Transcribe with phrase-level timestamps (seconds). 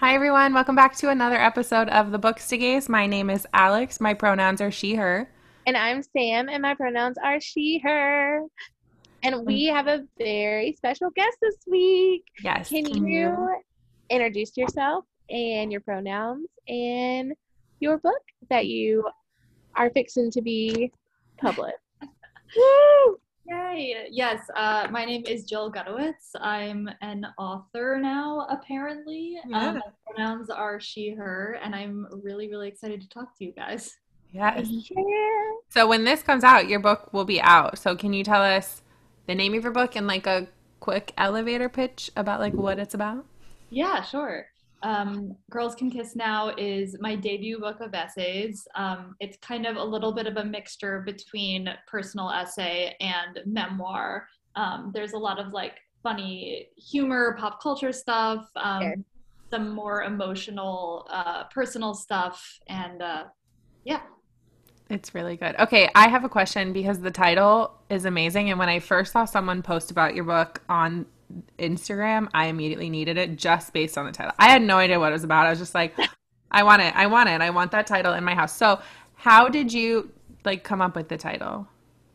[0.00, 0.54] Hi, everyone.
[0.54, 2.88] Welcome back to another episode of the Bookstagays.
[2.88, 4.00] My name is Alex.
[4.00, 5.28] My pronouns are she, her.
[5.66, 8.42] And I'm Sam, and my pronouns are she, her.
[9.24, 9.72] And we mm.
[9.74, 12.22] have a very special guest this week.
[12.44, 12.68] Yes.
[12.68, 13.56] Can you
[14.08, 17.32] introduce yourself and your pronouns and
[17.80, 19.04] your book that you
[19.74, 20.92] are fixing to be
[21.38, 21.74] published?
[22.56, 23.18] Woo!
[23.48, 24.08] Yay!
[24.10, 26.32] Yes, uh, my name is Jill Gutowitz.
[26.38, 29.38] I'm an author now, apparently.
[29.46, 29.68] Yeah.
[29.68, 33.52] Um, my pronouns are she, her, and I'm really, really excited to talk to you
[33.52, 33.96] guys.
[34.32, 34.68] Yes.
[34.70, 35.52] Yeah.
[35.70, 37.78] So when this comes out, your book will be out.
[37.78, 38.82] So can you tell us
[39.26, 40.48] the name of your book and like a
[40.80, 43.24] quick elevator pitch about like what it's about?
[43.70, 44.46] Yeah, sure.
[44.82, 48.66] Um, Girls Can Kiss Now is my debut book of essays.
[48.74, 54.28] Um, it's kind of a little bit of a mixture between personal essay and memoir.
[54.54, 58.96] Um, there's a lot of like funny humor, pop culture stuff, um, Okay.
[59.50, 63.24] some more emotional, uh, personal stuff, and uh,
[63.84, 64.02] yeah.
[64.90, 65.54] It's really good.
[65.58, 68.48] Okay, I have a question because the title is amazing.
[68.50, 71.04] And when I first saw someone post about your book on
[71.58, 74.32] Instagram, I immediately needed it just based on the title.
[74.38, 75.46] I had no idea what it was about.
[75.46, 75.94] I was just like,
[76.50, 76.94] I want it.
[76.96, 77.40] I want it.
[77.40, 78.56] I want that title in my house.
[78.56, 78.80] So,
[79.14, 80.10] how did you
[80.44, 81.66] like come up with the title?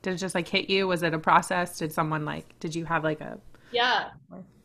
[0.01, 0.87] Did it just like hit you?
[0.87, 1.77] Was it a process?
[1.77, 3.39] Did someone like, did you have like a,
[3.71, 4.09] Yeah,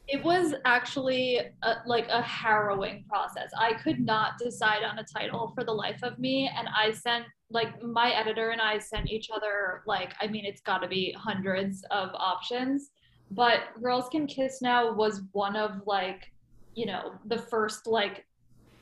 [0.08, 3.50] it was actually a, like a harrowing process.
[3.58, 7.26] I could not decide on a title for the life of me, and I sent
[7.50, 11.14] like my editor and I sent each other like I mean it's got to be
[11.18, 12.90] hundreds of options,
[13.30, 16.32] but Girls Can Kiss Now was one of like
[16.74, 18.24] you know the first like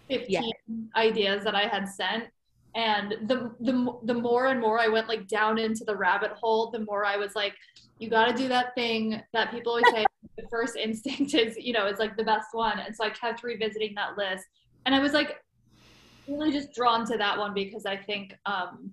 [0.08, 0.42] 15 Yeah.
[0.94, 2.24] ideas that I had sent.
[2.74, 6.70] And the, the the more and more I went like down into the rabbit hole,
[6.70, 7.54] the more I was like,
[7.98, 10.04] you got to do that thing that people always say
[10.36, 13.42] the first instinct is you know is like the best one and so i kept
[13.42, 14.44] revisiting that list
[14.84, 15.36] and i was like
[16.26, 18.90] really just drawn to that one because i think um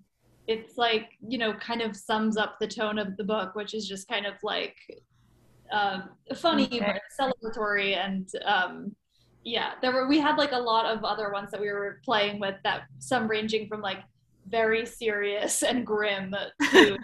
[0.47, 3.87] it's like you know kind of sums up the tone of the book which is
[3.87, 4.75] just kind of like
[5.71, 6.79] um funny Okay.
[6.79, 8.95] but celebratory and um
[9.43, 12.39] yeah there were we had like a lot of other ones that we were playing
[12.39, 14.03] with that some ranging from like
[14.47, 16.35] very serious and grim
[16.71, 16.97] to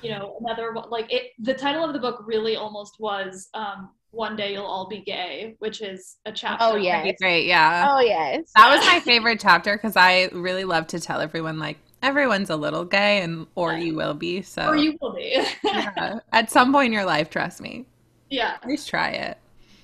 [0.00, 3.90] you know another one like it the title of the book really almost was um
[4.10, 6.98] one day you'll all be gay which is a chapter Oh, yeah.
[6.98, 7.46] That'd great?
[7.46, 7.88] Yeah.
[7.90, 8.52] Oh, yes.
[8.54, 12.56] That was my favorite chapter because I really love to tell everyone like everyone's a
[12.56, 14.42] little gay and or you will be.
[14.42, 17.86] So or you will be yeah, at some point in your life, trust me,
[18.30, 19.38] yeah at least try it.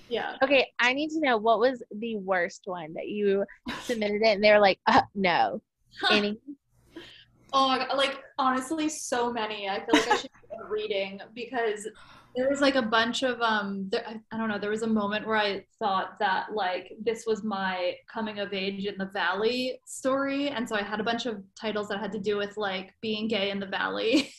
[0.09, 3.45] yeah Okay, I need to know what was the worst one that you
[3.83, 5.61] submitted it and they were like, uh, no.
[6.11, 6.39] Any?
[7.53, 11.89] oh my god like honestly so many i feel like i should be reading because
[12.37, 14.87] there was like a bunch of um there, I, I don't know there was a
[14.87, 19.81] moment where i thought that like this was my coming of age in the valley
[19.85, 22.95] story and so i had a bunch of titles that had to do with like
[23.01, 24.33] being gay in the valley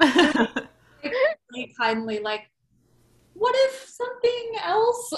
[0.00, 2.50] really kindly like
[3.34, 5.12] what if something else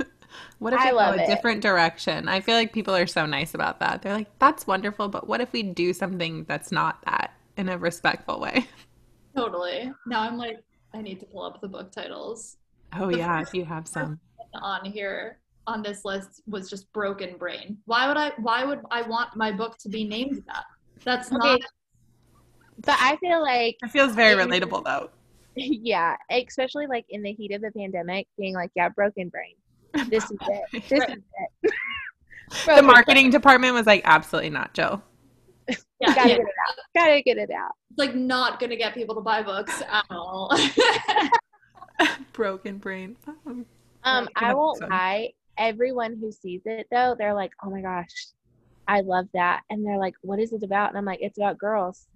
[0.58, 1.26] what if I we go a it.
[1.26, 2.28] different direction?
[2.28, 4.02] I feel like people are so nice about that.
[4.02, 7.78] They're like, that's wonderful, but what if we do something that's not that in a
[7.78, 8.66] respectful way?
[9.36, 10.58] Totally now i'm like
[10.94, 12.56] i need to pull up the book titles
[12.98, 14.18] Oh yeah, if you have some.
[14.54, 19.02] on here on this list was just broken brain why would i why would i
[19.02, 20.64] want my book to be named that
[21.04, 21.60] that's not
[22.84, 25.10] But I feel like, It feels very It- relatable though.
[25.56, 29.54] yeah, especially like in the heat of the pandemic, being like, yeah, broken brain.
[30.08, 30.82] This is it.
[30.88, 31.10] This Right.
[31.10, 31.22] is
[31.62, 31.72] it.
[32.50, 35.02] The Broken marketing department was like, absolutely not, Joe.
[36.00, 36.76] Yeah, Gotta yeah, get it out.
[36.94, 37.72] Gotta get it out.
[37.90, 40.50] it's like not gonna get people to buy books at all
[42.32, 43.16] Broken brain.
[43.26, 43.64] Oh.
[44.04, 44.90] Um, I won't episode.
[44.90, 45.32] lie.
[45.58, 48.08] Everyone who sees it though, they're like, "Oh my gosh,
[48.88, 51.58] I love that," and they're like, "What is it about?" And I'm like, "It's about
[51.58, 52.06] girls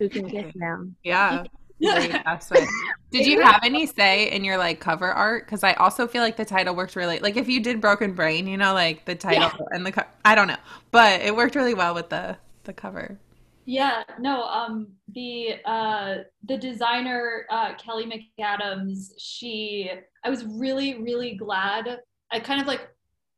[0.00, 1.44] who can kiss now." Yeah.
[1.80, 2.66] Very fast way.
[3.12, 5.46] Did you have any say in your like cover art?
[5.46, 8.46] Because I also feel like the title worked really like if you did Broken Brain,
[8.48, 10.58] you know, like the title and the co- I don't know,
[10.90, 13.20] but it worked really well with the the cover.
[13.66, 19.90] Yeah, no, um the uh the designer uh Kelly McAdams, she
[20.24, 22.00] I was really really glad.
[22.32, 22.88] I kind of like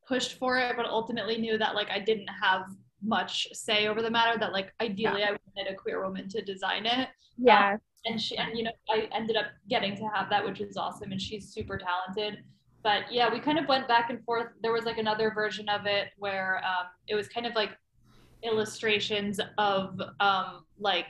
[0.07, 2.63] pushed for it but ultimately knew that like I didn't have
[3.03, 6.87] much say over the matter that like ideally I wanted a queer woman to design
[6.87, 7.09] it.
[7.37, 10.77] Yeah, and she and you know I ended up getting to have that which is
[10.77, 12.45] awesome and she's super talented
[12.83, 15.87] but yeah we kind of went back and forth there was like another version of
[15.87, 17.71] it where um, it was kind of like
[18.45, 21.07] illustrations of um, like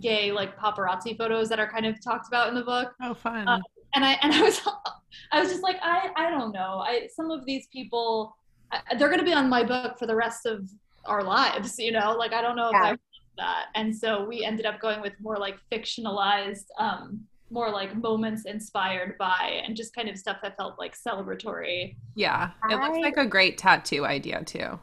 [0.00, 3.48] gay like paparazzi photos that are kind of talked about in the book Oh, fun.
[3.48, 3.62] Um,
[3.94, 4.60] and I and I was
[5.32, 6.82] I was just like I I don't know.
[6.86, 8.36] I some of these people
[8.70, 10.68] I, they're going to be on my book for the rest of
[11.06, 12.12] our lives, you know?
[12.12, 13.00] Like I don't know if I want
[13.38, 13.66] that.
[13.74, 17.20] And so we ended up going with more like fictionalized um
[17.50, 21.96] more like moments inspired by and just kind of stuff that felt like celebratory.
[22.14, 22.50] Yeah.
[22.68, 24.78] It looks like a great tattoo idea too.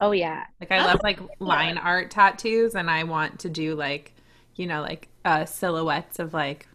[0.00, 0.44] Oh yeah.
[0.60, 4.12] Like I love like line art tattoos and I want to do like,
[4.56, 6.66] you know, like uh silhouettes of like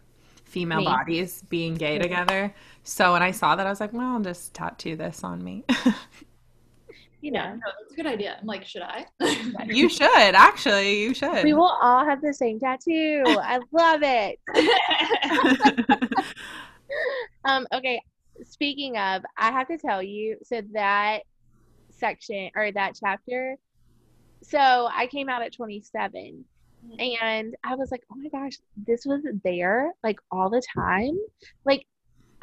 [0.45, 0.83] female Me.
[0.83, 2.53] bodies being gay together.
[2.83, 5.65] So when I saw that I was like, well, I'll just tattoo this on me.
[7.21, 7.61] You Yeah, know.
[7.65, 8.37] no, that's a good idea.
[8.39, 9.05] I'm like, should I?
[9.69, 11.01] you should, actually.
[11.01, 11.29] You should.
[11.41, 13.39] We will all have the same tattoo.
[13.41, 14.39] I love it.
[17.43, 18.01] Um, okay.
[18.43, 21.21] Speaking of, I have to tell you, so that
[21.97, 23.55] section or that chapter,
[24.41, 26.45] so I came out at 27
[26.99, 28.53] and I was like, oh my gosh,
[28.85, 31.17] this was there like all the time.
[31.65, 31.85] Like,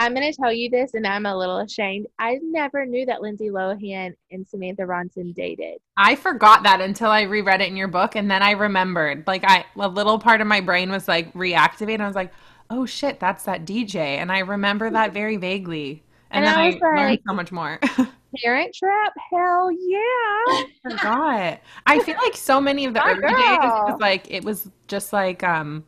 [0.01, 2.07] I'm going to tell you this and I'm a little ashamed.
[2.19, 5.79] I never knew that Lindsay Lohan and Samantha Ronson dated.
[5.97, 9.25] I forgot that until I reread it in your book, and then I remembered.
[9.29, 12.01] Like I, a little part of my brain was like reactivated.
[12.01, 12.33] I was like,
[12.69, 16.03] "Oh shit, that's that DJ," and I remember that very vaguely.
[16.33, 17.79] And, And then I I, was learned like- so much more.
[18.37, 19.13] Parent Trap?
[19.31, 19.99] Hell yeah.
[19.99, 21.61] I forgot.
[21.87, 25.13] I feel like so many of the My early days was like it was just
[25.13, 25.85] like um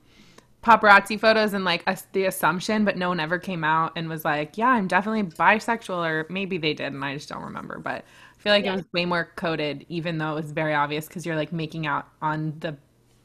[0.63, 4.25] paparazzi photos and like us the assumption, but no one ever came out and was
[4.25, 7.79] like, "Yeah, I'm definitely bisexual," or maybe they did, and I just don't remember.
[7.79, 8.05] But
[8.39, 8.75] I feel like Yeah.
[8.75, 11.87] it was way more coded, even though it was very obvious because you're like making
[11.87, 12.77] out on the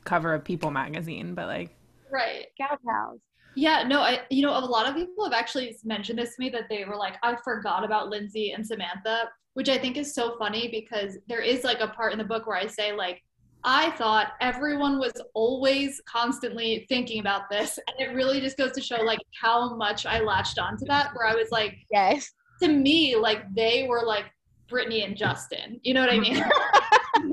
[0.06, 1.34] cover of People magazine.
[1.36, 1.76] But like,
[2.12, 2.48] right.
[2.58, 3.20] Gal pals.
[3.56, 6.50] Yeah, no, I you know, a lot of people have actually mentioned this to me
[6.50, 10.38] that they were like, I forgot about Lindsay and Samantha, which I think is so
[10.38, 13.22] funny because there is like a part in the book where I say like
[13.64, 17.78] I thought everyone was always constantly thinking about this.
[17.78, 21.28] And it really just goes to show like how much I latched onto that where
[21.28, 22.32] I was like, Yes.
[22.62, 24.26] to me, like they were like
[24.70, 25.80] Brittany and Justin.
[25.84, 26.44] You know what I mean?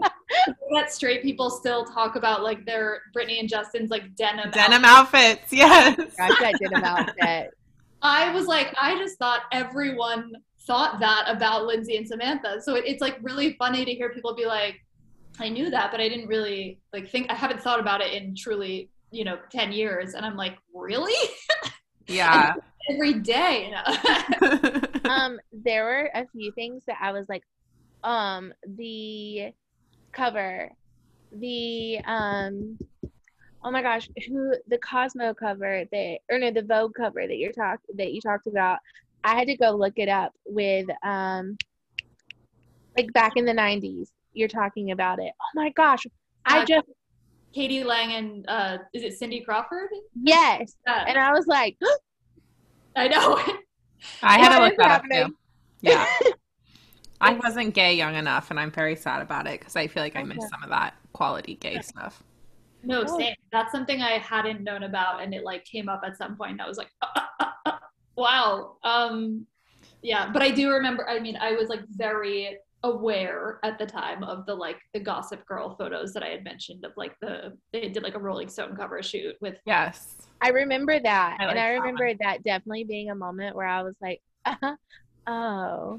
[0.75, 5.53] that straight people still talk about like their Brittany and Justin's like denim denim outfits,
[5.53, 5.97] yes.
[5.97, 7.11] Gosh, that did about.
[8.03, 10.33] I was like, I just thought everyone
[10.67, 12.61] thought that about Lindsay and Samantha.
[12.61, 14.81] So it, it's like really funny to hear people be like,
[15.39, 18.35] I knew that, but I didn't really like think I haven't thought about it in
[18.35, 20.15] truly, you know, 10 years.
[20.15, 21.15] And I'm like, really?
[22.09, 22.55] Yeah.
[22.89, 23.75] Every day.
[25.05, 27.43] um there were a few things that i was like
[28.05, 29.53] um the
[30.17, 30.71] cover
[31.33, 32.79] the um
[33.65, 37.53] oh my gosh who the cosmo cover that or no the vogue cover that you're
[37.53, 38.79] talk that you talked about
[39.25, 41.57] i had to go look it up with um
[42.97, 46.07] like back in the 90s you're talking about it oh my gosh
[46.45, 46.87] i Uh, just
[47.55, 47.85] k.d.
[47.85, 49.89] lang and uh, is it Cindy Crawford?
[50.23, 51.77] yes Uh, and i was like
[52.97, 53.39] I know.
[54.23, 55.37] I had to look is that up too.
[55.83, 56.07] Yeah.
[57.21, 60.17] I wasn't gay young enough, and I'm very sad about it because I feel like
[60.17, 62.23] I missed some of that quality gay stuff.
[62.83, 63.19] no, Oh.
[63.19, 63.35] same.
[63.53, 66.53] That's something I hadn't known about, and it like came up at some point.
[66.53, 67.79] And I was like, uh, uh, uh,
[68.17, 68.77] wow.
[68.85, 69.47] Um,
[70.03, 71.09] yeah, but I do remember.
[71.09, 75.45] I mean, I was like very aware at the time of the like the Gossip
[75.47, 78.77] Girl photos that I had mentioned of like the they did like a Rolling Stone
[78.77, 80.17] cover shoot with Yes.
[80.41, 83.67] I remember that, I and like I that remember that definitely being a moment where
[83.67, 84.77] I was like, uh-huh.
[85.27, 85.99] "Oh,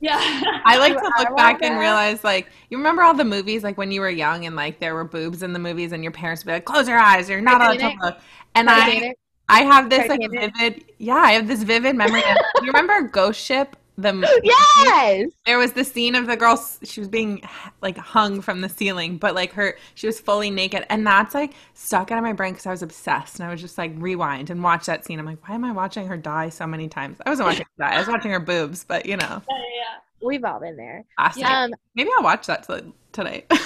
[0.00, 0.18] yeah.
[0.64, 1.80] I like to look want back and that?
[1.80, 4.94] realize, like, you remember all the movies, like when you were young, and like there
[4.94, 7.40] were boobs in the movies, and your parents would be like, "Close your eyes, you're
[7.40, 8.02] not allowed to Titanic?
[8.02, 8.18] look."
[8.54, 9.14] And I,
[9.48, 12.20] I have this like vivid, yeah, I have this vivid memory.
[12.20, 13.76] Of, you remember Ghost Ship?
[13.98, 17.42] The yes, there was the scene of the girl she was being
[17.82, 21.52] like hung from the ceiling but like her she was fully naked and that's like
[21.74, 24.50] stuck out of my brain because i was obsessed and i was just like rewind
[24.50, 27.18] and watch that scene i'm like why am i watching her die so many times
[27.26, 30.44] i wasn't watching her die i was watching her boobs but you know yeah, we've
[30.44, 31.42] all been there." classic.
[31.42, 31.64] Yeah.
[31.64, 33.58] Um, maybe i'll watch that t- tonight yeah.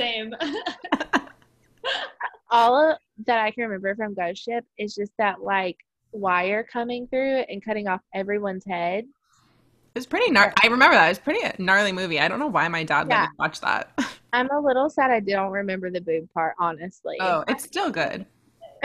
[0.00, 0.34] same.
[2.50, 5.76] all that I can remember from Ghost Ship is just that like
[6.12, 9.06] wire coming through and cutting off everyone's head.
[9.94, 12.46] It was pretty gnar- i remember that it was pretty gnarly movie i don't know
[12.46, 13.92] why my dad let me watch that
[14.32, 17.16] I'm a little sad I don't remember the boob part, honestly.
[17.20, 18.26] oh it's still good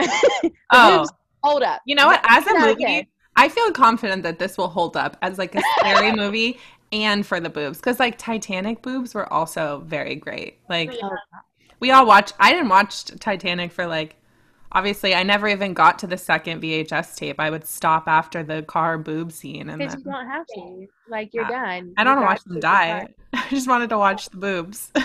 [0.72, 1.80] oh boobs hold up.
[1.86, 2.20] You know what?
[2.28, 3.08] As a Ten out of movie.
[3.36, 6.58] I feel confident that this will hold up as like a scary movie
[6.92, 10.58] and for the boobs because like Titanic boobs were also very great.
[10.68, 11.08] Like Yeah.
[11.80, 12.32] we all watched.
[12.40, 14.16] I didn't watch Titanic for like.
[14.72, 17.38] Obviously, I never even got to the second VHS tape.
[17.38, 20.86] I would stop after the car boob scene, and Because then you don't have to.
[21.08, 21.78] Like you're Yeah.
[21.78, 21.94] done.
[21.96, 23.08] I don't want to watch them to die.
[23.32, 24.92] I just wanted to watch the boobs.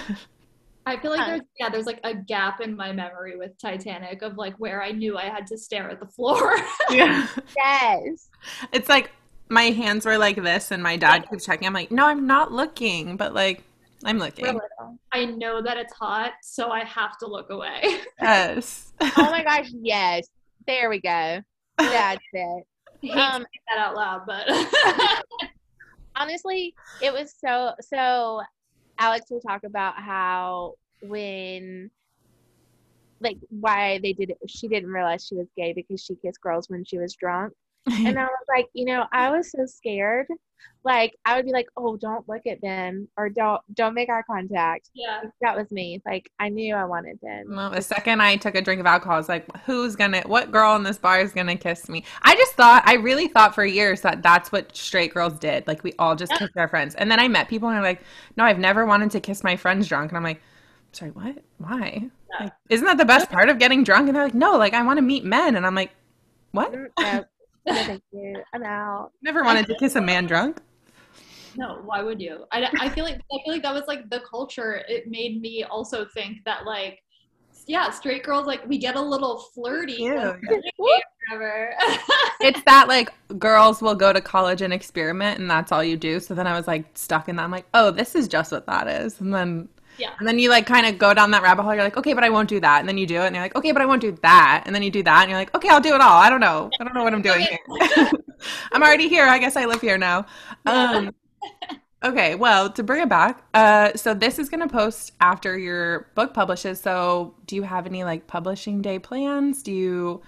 [0.85, 4.37] I feel like there's yeah, there's like a gap in my memory with Titanic of
[4.37, 6.55] like where I knew I had to stare at the floor.
[6.89, 7.27] Yeah.
[7.55, 8.29] Yes.
[8.73, 9.11] It's like
[9.49, 11.67] my hands were like this, and my dad keeps checking.
[11.67, 13.63] I'm like, no, I'm not looking, but like,
[14.05, 14.59] I'm looking.
[15.11, 17.83] I know that it's hot, so I have to look away.
[18.21, 18.93] Yes.
[19.17, 20.27] Oh my gosh, yes.
[20.67, 21.41] There we go.
[21.77, 22.63] That's it.
[23.11, 24.47] Um, that out loud, but
[26.15, 28.41] honestly, it was so so
[28.99, 31.89] Alex will talk about how when
[33.21, 36.69] like why they did it she didn't realize she was gay because she kissed girls
[36.69, 37.53] when she was drunk.
[37.89, 40.27] And I was like, you know, I was so scared.
[40.83, 44.21] Like I would be like, oh, don't look at them or don't don't make eye
[44.25, 44.89] contact.
[44.95, 45.21] yeah.
[45.41, 46.01] That was me.
[46.05, 47.45] Like I knew I wanted them.
[47.55, 50.51] Well, the second I took a drink of alcohol, I was like, who's gonna, what
[50.51, 52.03] girl in this bar is gonna kiss me?
[52.23, 55.67] I just thought, I really thought for years that that's what straight girls did.
[55.67, 56.95] Like, we all just kissed our friends.
[56.95, 58.01] And then I met people and they're like,
[58.35, 60.09] no, I've never wanted to kiss my friends drunk.
[60.11, 60.41] And I'm like,
[60.93, 61.37] sorry, what?
[61.59, 62.09] Why?
[62.31, 62.43] Yeah.
[62.45, 64.07] Like, isn't that the best part of getting drunk?
[64.07, 65.55] And they're like, no, like, I want to meet men.
[65.55, 65.91] And I'm like,
[66.53, 66.71] what?
[66.73, 67.23] Mm, No,
[67.65, 68.35] no, thank you.
[68.53, 69.11] I'm out.
[69.21, 70.59] Never wanted to kiss a man drunk.
[71.57, 72.45] No, why would you?
[72.51, 74.83] I, I feel like I feel like that was like the culture.
[74.87, 76.99] It made me also think that like
[77.67, 79.93] yeah, straight girls like we get a little flirty.
[79.93, 80.13] Ew.
[80.13, 80.99] when we're gay or
[81.29, 81.75] whatever.
[82.43, 86.19] It's that like girls will go to college and experiment and that's all you do.
[86.19, 87.43] So then I was like stuck in that.
[87.43, 89.21] I'm like, oh, this is just what that is.
[89.21, 90.11] And then Yeah.
[90.19, 91.73] And then you like kind of go down that rabbit hole.
[91.73, 92.79] You're like, okay, but I won't do that.
[92.79, 94.63] And then you do it, and you're like, okay, but I won't do that.
[94.65, 96.19] And then you do that, and you're like, okay, I'll do it all.
[96.19, 96.69] I don't know.
[96.79, 98.11] I don't know what I'm doing here.
[98.71, 99.25] I'm already here.
[99.25, 100.25] I guess I live here now.
[100.65, 101.13] Um,
[102.03, 106.33] okay, well, to bring it back, uh, so this is gonna post after your book
[106.33, 106.79] publishes.
[106.79, 109.61] So, do you have any like publishing day plans?
[109.63, 110.21] Do you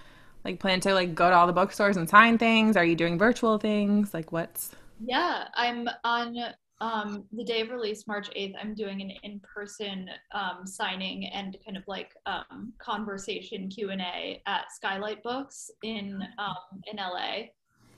[0.43, 2.77] like plan to like go to all the bookstores and sign things?
[2.77, 4.13] Are you doing virtual things?
[4.13, 4.71] Like, what's
[5.03, 6.35] Yeah, I'm on
[6.83, 8.55] um, the day of release, March 8th.
[8.61, 15.23] I'm doing an in-person um, signing and kind of like um, conversation Q&A at Skylight
[15.23, 17.45] Books in um, in LA.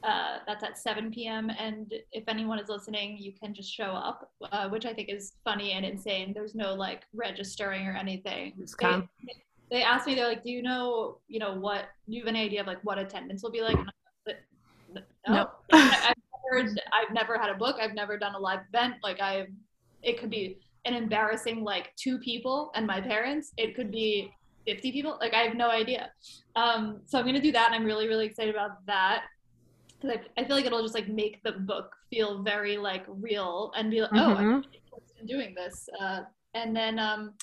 [0.03, 1.49] Uh, that's at 7 p.m.
[1.49, 5.33] And if anyone is listening, you can just show up, uh, which I think is
[5.43, 6.31] funny and insane.
[6.31, 8.53] There's no like registering or anything.
[9.69, 11.85] They, they asked me, they're like, "Do you know, you know, what?
[12.07, 13.89] Do you have any idea of like what attendance will be like?" And
[14.27, 14.35] I was
[14.93, 15.33] like, no.
[15.33, 15.49] No.
[15.71, 16.13] I-
[16.53, 17.77] I've never, I've never had a book.
[17.81, 18.95] I've never done a live event.
[19.03, 19.47] Like I,
[20.03, 23.53] it could be an embarrassing like two people and my parents.
[23.57, 24.31] It could be
[24.67, 25.17] 50 people.
[25.19, 26.11] Like I have no idea.
[26.55, 29.25] Um, so I'm gonna do that, and I'm really really excited about that
[29.99, 33.71] because I, I feel like it'll just like make the book feel very like real
[33.75, 34.63] and be like, oh, Mhm.
[35.19, 35.87] I'm doing this.
[35.99, 36.21] Uh,
[36.53, 37.33] and then um,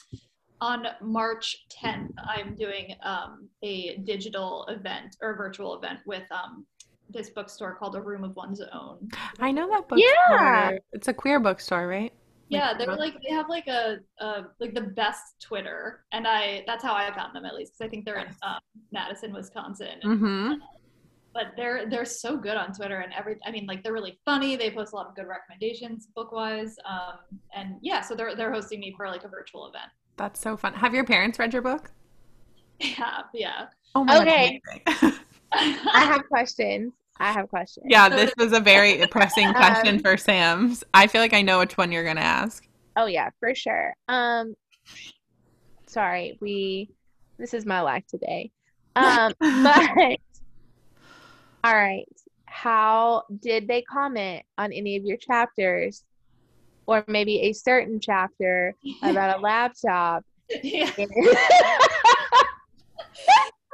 [0.60, 6.64] on March 10th, I'm doing um, a digital event or virtual event with um,
[7.10, 9.08] this bookstore called A Room of One's Own.
[9.38, 10.10] I know that bookstore.
[10.30, 10.78] Yeah.
[10.92, 12.12] It's a queer bookstore, right?
[12.52, 16.82] Yeah, they're like they have like a, a like the best Twitter, and I that's
[16.82, 18.58] how I found them at least because I think they're in um,
[18.92, 20.00] Madison, Wisconsin.
[20.04, 20.54] Mm-hmm.
[21.32, 24.56] But they're they're so good on Twitter and every I mean like they're really funny.
[24.56, 26.76] They post a lot of good recommendations book wise.
[26.84, 29.90] Um, and yeah, so they're they're hosting me for like a virtual event.
[30.18, 30.74] That's so fun.
[30.74, 31.90] Have your parents read your book?
[32.80, 33.66] Yeah, yeah.
[33.94, 34.60] Oh my Okay.
[35.52, 35.86] God, amazing.
[35.92, 36.92] I have questions.
[37.20, 37.86] I have questions.
[37.88, 40.82] yeah, this was a very pressing question Um, for Sam's.
[40.94, 42.66] I feel like I know which one you're gonna ask.
[42.96, 43.94] Oh yeah, for sure.
[44.08, 44.54] Um
[45.86, 46.88] sorry, we
[47.38, 48.50] this is my life today.
[48.96, 50.16] Um but
[51.64, 52.08] all right.
[52.46, 56.04] How did they comment on any of your chapters?
[56.86, 60.24] Or maybe a certain chapter about a laptop.
[60.62, 60.90] yeah.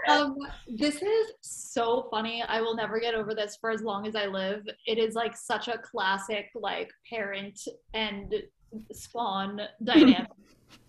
[0.08, 0.36] Um,
[0.66, 2.42] this is so funny.
[2.42, 4.66] I will never get over this for as long as I live.
[4.86, 7.60] It is like such a classic, like parent
[7.94, 8.34] and
[8.92, 10.28] spawn dynamic.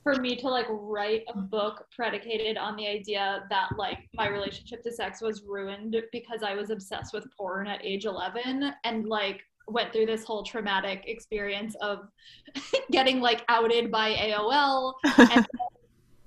[0.04, 4.84] For me to like write a book predicated on the idea that like my relationship
[4.84, 9.42] to sex was ruined because I was obsessed with porn at age 11 and like
[9.68, 12.08] went through this whole traumatic experience of
[12.92, 14.94] getting like outed by AOL
[15.32, 15.48] and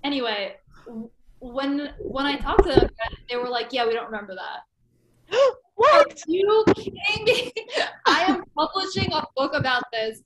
[0.04, 0.54] anyway
[1.42, 2.88] when when i talked to them
[3.28, 6.22] they were like yeah we don't remember that are what?
[6.28, 7.52] you kidding me
[8.06, 10.22] i am publishing a book about this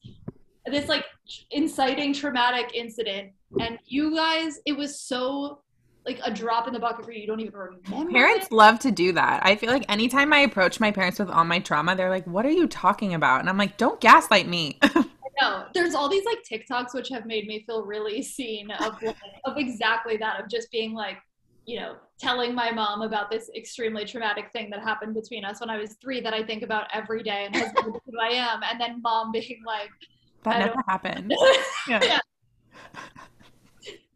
[0.66, 1.04] this like
[1.52, 5.61] inciting traumatic incident and you guys it was so
[6.04, 8.52] like a drop in the bucket for you you don't even remember Parents it.
[8.52, 9.44] love to do that.
[9.44, 12.46] I feel like anytime I approach my parents with all my trauma, they're like, "What
[12.46, 14.78] are you talking about?" And I'm like, "Don't gaslight me."
[15.40, 19.16] no there's all these like tiktoks which have made me feel really seen of like,
[19.45, 21.19] of exactly that of just being like
[21.66, 25.69] you know telling my mom about this extremely traumatic thing that happened between us when
[25.71, 28.62] i was three that i think about every day and has been who i am
[28.62, 29.90] and then mom being like
[30.47, 31.35] that I never happened.
[31.88, 32.00] Yeah.
[32.02, 32.21] Yeah.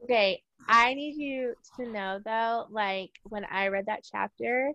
[0.04, 4.72] Okay, I need you to know though, like when I read that chapter,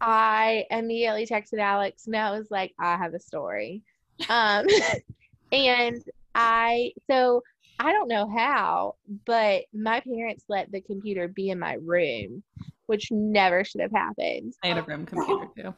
[0.00, 3.82] I immediately texted Alex and I was like, I have a story.
[4.28, 4.66] Um,
[5.52, 6.02] and
[6.34, 7.42] I, so
[7.78, 8.94] I don't know how,
[9.26, 12.42] but my parents let the computer be in my room,
[12.86, 14.54] which never should have happened.
[14.62, 15.74] I had a room computer too.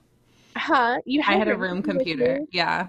[0.57, 1.01] Huh?
[1.05, 2.47] You had I had a your room computer computer.
[2.53, 2.89] Yeah.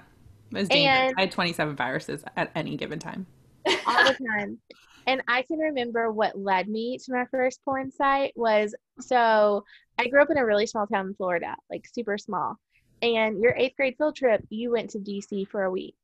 [0.51, 1.09] It was dangerous.
[1.09, 3.25] And- I had 27 viruses at any given time.
[3.87, 4.59] all the time.
[5.07, 9.63] And I can remember what led me to my first porn site was so
[9.97, 12.57] I grew up in a really small town in Florida, like super small.
[13.01, 15.95] And your eighth grade field trip, you went to DC for a week.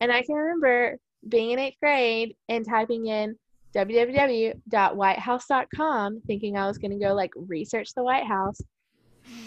[0.00, 0.98] And I can remember
[1.28, 3.36] being in eighth grade and typing in
[3.74, 8.60] www.whitehouse.com, thinking I was going to go like research the White House.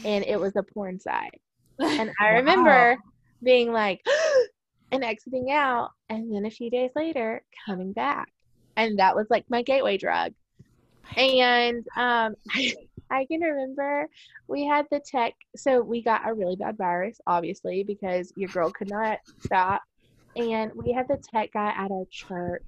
[0.04, 1.42] And it was a porn site.
[1.80, 2.98] And I remember
[3.42, 4.06] being like,
[4.92, 5.92] and exiting out.
[6.10, 8.32] And then a few days later, coming back.
[8.76, 10.34] And that was like my gateway drug.
[11.16, 12.36] And um,
[13.12, 14.08] I can remember
[14.48, 15.34] we had the tech.
[15.56, 19.82] So we got a really bad virus, obviously, because your girl could not stop.
[20.40, 22.64] And we had the tech guy at our church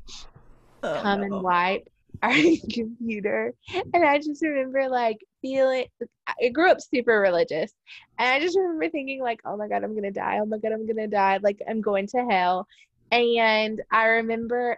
[0.84, 1.88] Oh, come and wipe
[2.24, 2.34] our
[2.72, 3.54] computer.
[3.94, 5.86] And I just remember like feeling,
[6.28, 7.72] I grew up super religious.
[8.18, 10.40] And I just remember thinking, like, oh my God, I'm going to die.
[10.42, 11.40] Oh my God, I'm going to die.
[11.42, 12.68] Like, I'm going to hell.
[13.12, 14.78] And I remember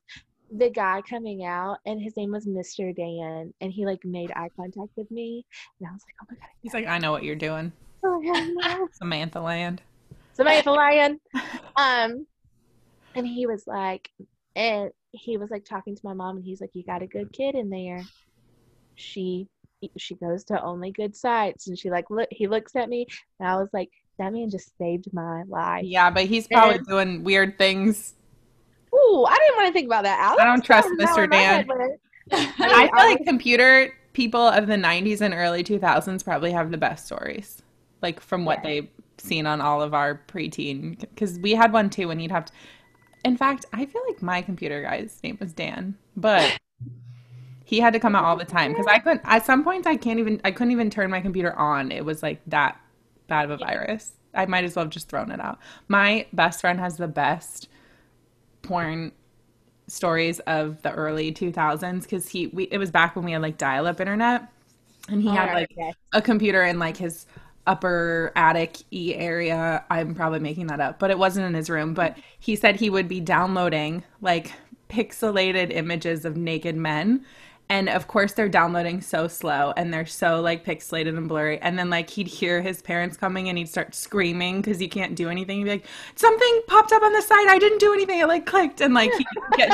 [0.56, 2.94] the guy coming out, and his name was Mr.
[2.94, 3.52] Dan.
[3.60, 5.44] And he like made eye contact with me.
[5.80, 6.48] And I was like, oh my God.
[6.62, 7.72] He's like, I know what you're doing.
[8.04, 8.88] Oh no.
[8.92, 9.82] Samantha Land.
[10.34, 11.20] Samantha Land.
[11.76, 12.26] Um,
[13.14, 14.10] and he was like,
[14.56, 17.32] and he was like talking to my mom, and he's like, "You got a good
[17.32, 18.02] kid in there.
[18.94, 19.48] She
[19.96, 22.28] she goes to only good sites." And she like look.
[22.30, 23.06] He looks at me,
[23.40, 26.86] and I was like, "That man just saved my life." Yeah, but he's probably And-
[26.86, 28.14] doing weird things.
[28.94, 30.18] Ooh, I didn't want to think about that.
[30.20, 30.42] Alex.
[30.42, 31.30] I don't trust not Mr.
[31.30, 31.66] Dan.
[32.32, 37.06] I feel like computer people of the 90s and early 2000s probably have the best
[37.06, 37.62] stories,
[38.02, 38.62] like from what Yeah.
[38.64, 41.00] they've seen on all of our preteen.
[41.00, 42.52] Because we had one too, and he'd have to.
[43.24, 46.58] In fact, I feel like my computer guy's name was Dan, but
[47.64, 49.22] he had to come out all the time because I couldn't.
[49.24, 50.40] At some points, I can't even.
[50.44, 51.92] I couldn't even turn my computer on.
[51.92, 52.80] It was like that
[53.28, 54.12] bad of a virus.
[54.34, 55.58] I might as well have just thrown it out.
[55.88, 57.68] My best friend has the best
[58.62, 59.12] porn
[59.86, 63.58] stories of the early 2000s because he we it was back when we had like
[63.58, 64.48] dial-up internet
[65.08, 65.94] and he oh, had like yes.
[66.12, 67.26] a computer in like his
[67.66, 69.84] upper attic e area.
[69.90, 71.94] I'm probably making that up but it wasn't in his room.
[71.94, 74.52] But he said he would be downloading like
[74.88, 77.24] pixelated images of naked men
[77.72, 81.58] and of course they're downloading so slow and they're so like pixelated and blurry.
[81.60, 85.14] And then like he'd hear his parents coming and he'd start screaming because he can't
[85.14, 85.56] do anything.
[85.56, 87.48] He'd be like something popped up on the side.
[87.48, 88.20] I didn't do anything.
[88.20, 88.82] It like clicked.
[88.82, 89.24] And like he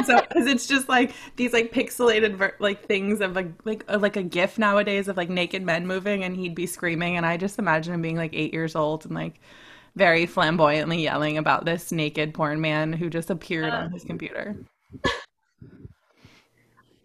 [0.04, 3.98] so because it's just like these like pixelated ver- like things of like like uh,
[3.98, 7.16] like a gif nowadays of like naked men moving and he'd be screaming.
[7.16, 9.40] And i just imagine him being like eight years old and like
[9.96, 14.56] very flamboyantly yelling about this naked porn man who just appeared on his computer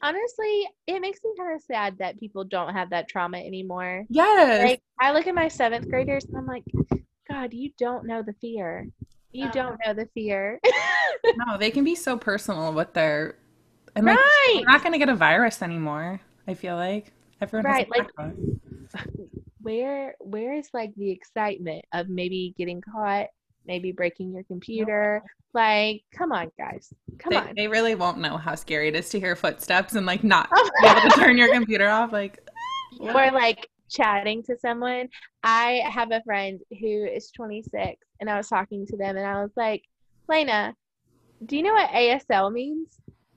[0.03, 4.03] Honestly, it makes me kind of sad that people don't have that trauma anymore.
[4.09, 6.65] yes Like I look at my seventh graders and I'm like,
[7.29, 8.87] God, you don't know the fear.
[9.31, 10.59] You don't know the fear.
[11.47, 13.37] No, they can be so personal with their
[13.95, 14.55] and like right.
[14.57, 16.19] we're not gonna get a virus anymore.
[16.49, 18.09] I feel like everyone Right, like-
[19.61, 23.27] Where where is like the excitement of maybe getting caught,
[23.65, 25.23] maybe breaking your computer?
[25.53, 26.91] Like, come on, guys.
[27.19, 27.53] Come They, on.
[27.55, 30.49] they really won't know how scary it is to hear footsteps and like not
[30.81, 32.11] be able to turn your computer off.
[32.11, 32.39] Like,
[32.99, 35.07] Or like chatting to someone.
[35.43, 39.41] I have a friend who is 26 and I was talking to them and I
[39.41, 39.83] was like,
[40.27, 40.73] Lena,
[41.45, 42.87] do you know what ASL means?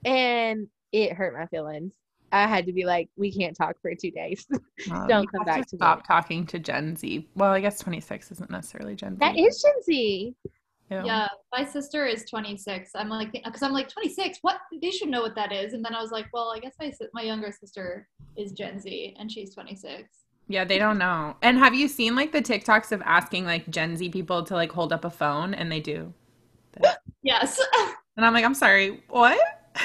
[0.05, 1.93] And it hurt my feelings.
[2.33, 4.47] I had to be like, we can't talk for two days.
[5.09, 7.29] Don't come back to to stop talking to Gen Z.
[7.37, 9.19] Well, I guess 26 isn't necessarily Gen Z.
[9.21, 10.35] that is Gen Z.
[10.89, 11.03] Ew.
[11.05, 12.93] Yeah, my sister is 26.
[12.95, 14.39] I'm like, because I'm like 26.
[14.43, 14.59] What?
[14.81, 15.73] They should know what that is.
[15.73, 19.17] And then I was like, well, I guess my my younger sister is Gen Z,
[19.19, 20.09] and she's 26.
[20.49, 21.37] Yeah, they don't know.
[21.43, 24.71] And have you seen like the TikToks of asking like Gen Z people to like
[24.71, 26.13] hold up a phone and they do?
[27.23, 27.61] Yes.
[28.17, 29.37] And I'm like, I'm sorry, what?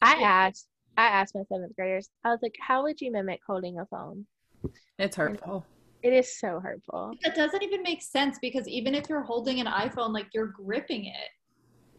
[0.00, 3.78] I asked, I asked my seventh graders, I was like, how would you mimic holding
[3.78, 4.26] a phone?
[4.98, 5.64] it's hurtful.
[6.02, 7.12] It is so hurtful.
[7.24, 11.06] that doesn't even make sense because even if you're holding an iPhone, like you're gripping
[11.06, 11.28] it,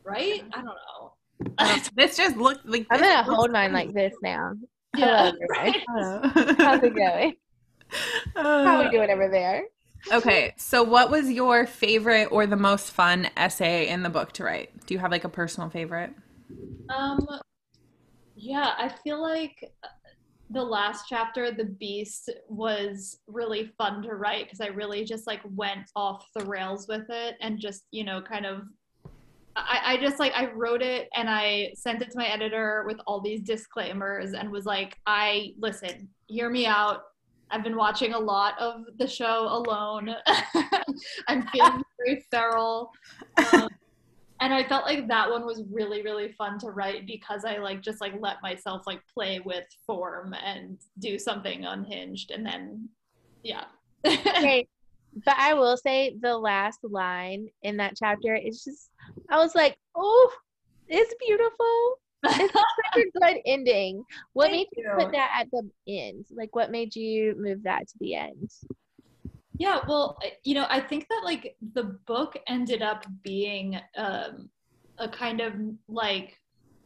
[0.06, 0.44] right?
[0.54, 1.14] I don't know.
[1.96, 3.86] This just looks like I'm gonna hold mine funny.
[3.86, 4.54] like this now.
[4.96, 5.86] Yeah, Hello, everybody.
[6.36, 6.58] right?
[6.60, 7.36] How's it going?
[8.36, 9.64] How are Uh, we doing over there?
[10.12, 14.44] Okay, so what was your favorite or the most fun essay in the book to
[14.44, 14.86] write?
[14.86, 16.12] Do you have like a personal favorite?
[16.90, 17.26] Um,
[18.44, 19.72] Yeah, I feel like
[20.50, 25.40] the last chapter, The Beast, was really fun to write because I really just like
[25.56, 28.64] went off the rails with it and just, you know, kind of
[29.56, 32.98] I, I just like I wrote it and I sent it to my editor with
[33.08, 37.04] all these disclaimers and was like, I listen, hear me out.
[37.50, 40.14] I've been watching a lot of the show alone.
[41.30, 42.92] I'm feeling very feral.
[43.54, 43.70] Um,
[44.44, 47.82] and I felt like that one was really, really fun to write because I like
[47.82, 52.90] just like let myself like play with form and do something unhinged and then
[53.42, 53.64] yeah.
[54.06, 54.68] okay.
[55.26, 58.90] But I will say the last line in that chapter is just
[59.30, 60.34] I was like, oh,
[60.90, 62.00] it's beautiful.
[62.26, 64.04] It's such a good ending.
[64.34, 65.06] What Thank made you you.
[65.06, 66.26] put that at the end?
[66.36, 68.50] Like, what made you move that to the end?
[69.60, 74.50] Yeah, well, you know, I think that like the book ended up being um,
[74.98, 75.54] a kind of
[75.88, 76.38] like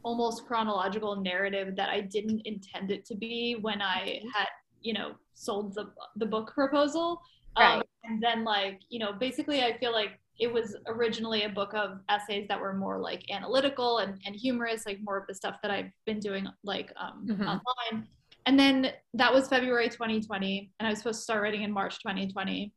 [0.02, 4.46] almost chronological narrative that I didn't intend it to be when I had,
[4.82, 7.20] you know, sold the the book proposal.
[7.56, 11.74] Um, and then like, you know, basically I feel like it was originally a book
[11.74, 15.56] of essays that were more like analytical and, and humorous, like more of the stuff
[15.62, 17.46] that I've been doing like um, Mhm.
[17.48, 18.06] online.
[18.48, 21.98] And then that was February 2020, and I was supposed to start writing in March
[21.98, 22.72] 2020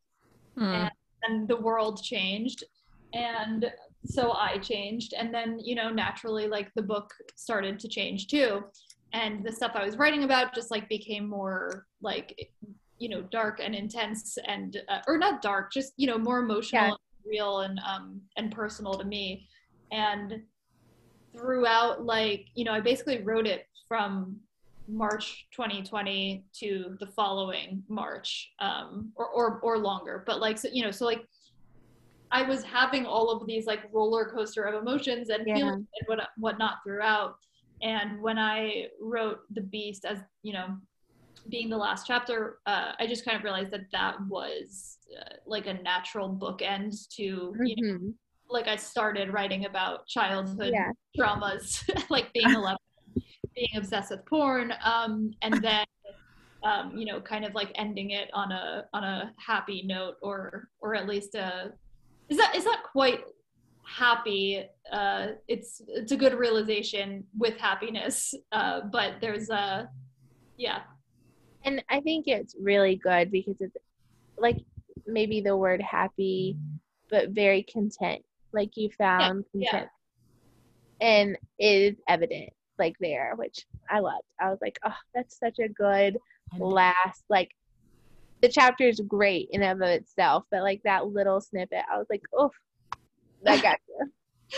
[0.58, 0.88] Hmm.
[1.24, 2.66] and the world changed
[3.14, 3.72] and
[4.04, 8.62] so i changed and then you know naturally like the book started to change too
[9.14, 12.38] and the stuff i was writing about just like became more like
[12.98, 16.84] you know dark and intense and uh, or not dark just you know more emotional
[16.84, 16.90] Yeah.
[16.90, 19.48] and real and um and personal to me
[19.94, 20.42] and
[21.34, 24.36] throughout like you know i basically wrote it from
[24.92, 30.84] march 2020 to the following march um or or, or longer but like so, you
[30.84, 31.26] know so like
[32.32, 35.56] i was having all of these like roller coaster of emotions and Yeah.
[35.56, 37.36] feelings and what whatnot throughout
[37.82, 40.78] and when i wrote the beast as you know
[41.50, 45.68] being the last chapter uh, i just kind of realized that that was uh, like
[45.68, 48.14] a natural bookend to you know Mhm.
[48.52, 50.92] like I started writing about childhood Yeah.
[51.18, 52.78] traumas, like being 11,
[53.56, 55.86] being obsessed with porn, um, and then
[56.64, 60.70] um, you know, kind of like ending it on a on a happy note, or
[60.80, 61.74] or at least a
[62.30, 63.22] is that is that quite
[63.84, 64.64] happy?
[64.92, 69.90] Uh, it's it's a good realization with happiness, uh, but there's a
[70.58, 70.82] yeah
[71.64, 73.76] And I think it's really good because it's
[74.38, 74.58] like
[75.08, 76.58] maybe the word happy,
[77.10, 78.24] but very content.
[78.54, 79.72] Like you found yeah.
[79.72, 79.90] content.
[81.00, 84.26] And it is evident like there, which I loved.
[84.39, 86.17] I was like, oh, that's such a good
[86.60, 87.52] last like
[88.41, 92.08] the chapter is great in and of itself, but like that little snippet, I was
[92.10, 92.52] like, oh,
[93.48, 94.12] I got you.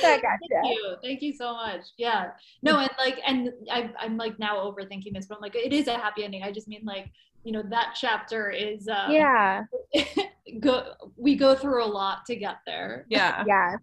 [0.04, 0.72] I got Thank you.
[0.72, 0.96] you.
[1.04, 1.82] Thank you so much.
[1.98, 2.32] Yeah.
[2.64, 5.88] No, and like, and I, I'm like now overthinking this, but I'm like, it is
[5.88, 6.44] a happy ending.
[6.44, 7.12] I just mean like,
[7.44, 9.64] you know, that chapter is, um, Yeah,
[10.60, 13.06] go, we go through a lot to get there.
[13.10, 13.44] yeah.
[13.46, 13.76] yeah.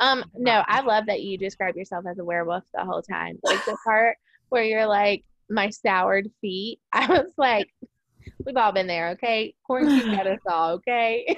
[0.00, 3.38] Um, no, I love that you describe yourself as a werewolf the whole time.
[3.42, 4.16] Like the part
[4.48, 6.80] where you're like, my soured feet.
[6.92, 7.68] I was like,
[8.44, 9.54] we've all been there, okay?
[9.64, 11.36] Quarantine got us all, okay?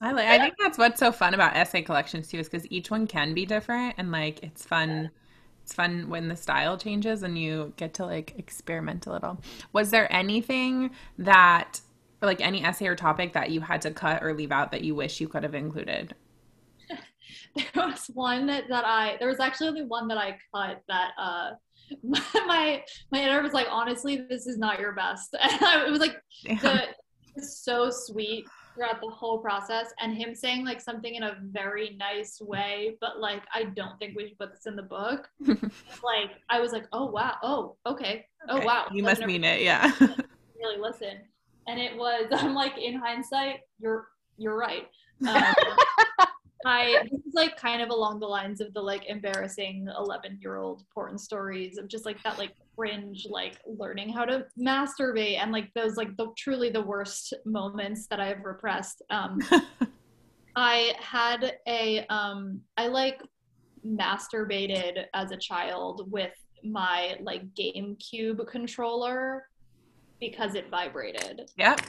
[0.00, 0.26] I like.
[0.26, 3.34] I think that's what's so fun about essay collections too, is because each one can
[3.34, 5.10] be different, and like it's fun.
[5.62, 9.40] It's fun when the style changes and you get to like experiment a little.
[9.72, 11.80] Was there anything that,
[12.22, 14.82] or like any essay or topic that you had to cut or leave out that
[14.84, 16.14] you wish you could have included?
[17.56, 21.50] there was one that I, there was actually only one that I cut that, uh,
[22.02, 25.34] my my editor was like, honestly, this is not your best.
[25.40, 26.16] And I, it was like
[26.60, 26.86] the
[27.36, 31.96] was so sweet throughout the whole process and him saying like something in a very
[31.98, 35.28] nice way but like i don't think we should put this in the book.
[36.02, 37.36] Like i was like oh wow.
[37.42, 38.26] Oh okay.
[38.48, 38.86] Oh Okay, wow.
[38.90, 39.92] You Like, must mean it, yeah.
[40.56, 41.20] really listen
[41.68, 44.06] and it was i'm like in hindsight you're
[44.38, 44.88] you're right
[45.28, 45.54] um,
[46.64, 50.56] I this is like kind of along the lines of the like embarrassing 11 year
[50.56, 55.52] old porn stories of just like that like cringe like learning how to masturbate and
[55.52, 59.02] like those like the truly the worst moments that I've repressed.
[59.10, 59.40] Um,
[60.56, 63.20] I had a um, I like
[63.86, 69.44] masturbated as a child with my like GameCube controller
[70.22, 71.80] because it vibrated yep.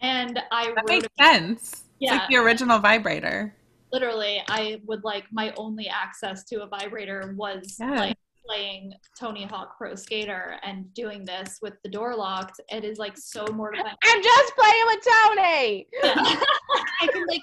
[0.00, 1.62] and I That wrote makes a- sense.
[1.72, 2.12] It's Yeah.
[2.16, 3.54] like the original vibrator.
[3.92, 7.90] literally I would like my only access to a vibrator was Yeah.
[7.90, 12.58] like playing Tony Hawk Pro Skater and doing this with the door locked.
[12.70, 13.94] It is like so mortifying.
[14.02, 15.86] I'm just playing with Tony.
[16.02, 16.14] Yeah.
[17.02, 17.42] I can like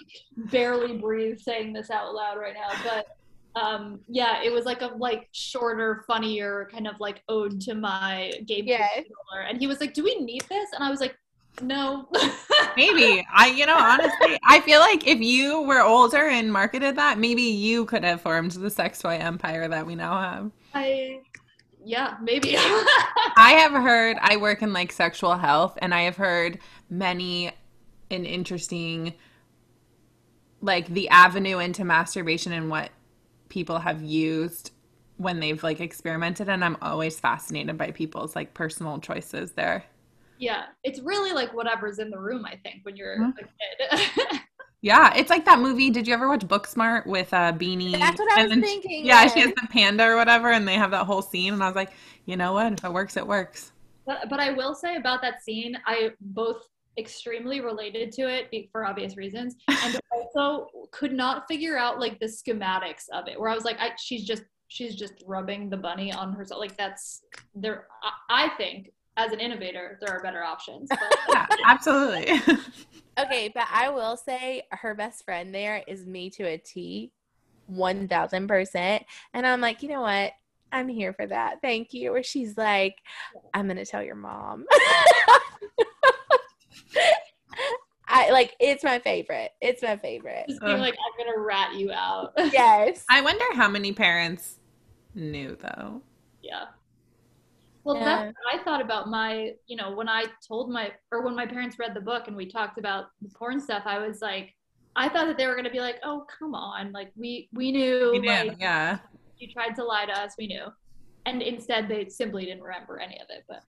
[0.51, 3.05] barely breathe saying this out loud right now, but
[3.59, 8.31] um yeah it was like a like shorter funnier kind of like ode to my
[8.45, 9.03] game Yes.
[9.47, 11.15] and he was like do we need this and i was like
[11.61, 12.07] no
[12.77, 13.25] Maybe.
[13.33, 17.41] I, you know, honestly, I feel like if you were older and marketed that, maybe
[17.41, 20.51] you could have formed the sex toy empire that we now have.
[20.73, 21.19] i
[21.83, 26.59] yeah maybe I have heard, I work in like sexual health, and I have heard
[26.89, 27.51] many
[28.11, 29.13] an interesting,
[30.61, 32.91] like the avenue into masturbation and what
[33.49, 34.71] people have used
[35.17, 36.47] when they've like experimented.
[36.49, 39.83] And I'm always fascinated by people's like personal choices there.
[40.37, 43.33] yeah it's really like whatever's in the room i think when you're Mhm.
[43.37, 44.39] a kid
[44.81, 45.89] Yeah, it's like that movie.
[45.89, 47.99] Did you ever watch Booksmart with uh, Beanie?
[47.99, 49.05] That's what I was thinking.
[49.05, 51.51] Yeah, she has the panda or whatever, and they have that whole scene.
[51.53, 51.91] And I was like,
[52.25, 52.71] you know what?
[52.71, 53.73] If it works, it works.
[54.05, 56.61] But, but I will say about that scene, I both
[56.99, 62.25] extremely related to it for obvious reasons, and also could not figure out like the
[62.25, 63.39] schematics of it.
[63.39, 66.59] Where I was like, I, she's just she's just rubbing the bunny on herself.
[66.59, 67.21] Like that's
[67.55, 67.87] there.
[68.03, 70.89] I, I think as an innovator, there are better options.
[70.89, 72.41] But Yeah, absolutely.
[73.19, 77.11] Okay, but I will say her best friend there is me to a T,
[77.67, 79.03] one thousand percent.
[79.33, 80.31] And I'm like, you know what?
[80.71, 81.61] I'm here for that.
[81.61, 82.13] Thank you.
[82.13, 82.95] Where she's like,
[83.53, 84.65] I'm gonna tell your mom.
[88.07, 89.51] I like it's my favorite.
[89.61, 90.45] It's my favorite.
[90.49, 90.79] just being Ugh.
[90.79, 92.33] like, I'm gonna rat you out.
[92.53, 93.05] Yes.
[93.09, 94.59] I wonder how many parents
[95.13, 96.01] knew though.
[96.41, 96.65] Yeah.
[97.83, 98.05] Well, Yeah.
[98.05, 101.45] that's what I thought about my, you know, when I told my, or when my
[101.45, 104.53] parents read the book and we talked about the porn stuff, I was like,
[104.95, 106.91] I thought that they were going to be like, oh, come on.
[106.91, 108.99] Like, we, we knew, You knew, like, yeah.
[109.37, 110.65] you tried to lie to us, we knew.
[111.25, 113.45] And instead, they simply didn't remember any of it.
[113.47, 113.63] But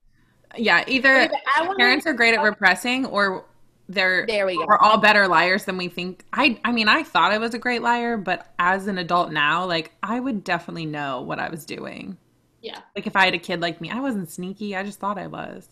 [0.57, 3.45] Yeah, either I wanna- parents are great at repressing or
[3.89, 4.65] they're There we go.
[4.67, 6.23] we're all better liars than we think.
[6.33, 9.65] I I mean, I thought I was a great liar, but as an adult now,
[9.65, 12.17] like I would definitely know what I was doing.
[12.61, 12.79] yeah.
[12.95, 14.75] Like if I had a kid like me, I wasn't sneaky.
[14.75, 15.67] I just thought I was.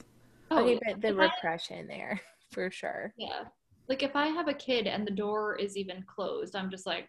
[0.51, 0.79] Oh, Okay, yeah.
[0.93, 2.19] but the If I- repression there
[2.51, 3.13] for sure.
[3.17, 3.43] yeah.
[3.87, 7.07] Like, if I have a kid and the door is even closed, I'm just like,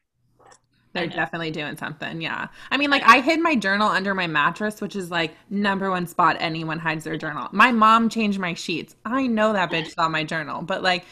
[0.92, 2.20] They're definitely doing something.
[2.20, 2.48] Yeah.
[2.70, 6.06] I mean, like, I hid my journal under my mattress, which is like number one
[6.06, 7.48] spot anyone hides their journal.
[7.52, 8.96] My mom changed my sheets.
[9.04, 11.04] I know that bitch saw my journal, but like,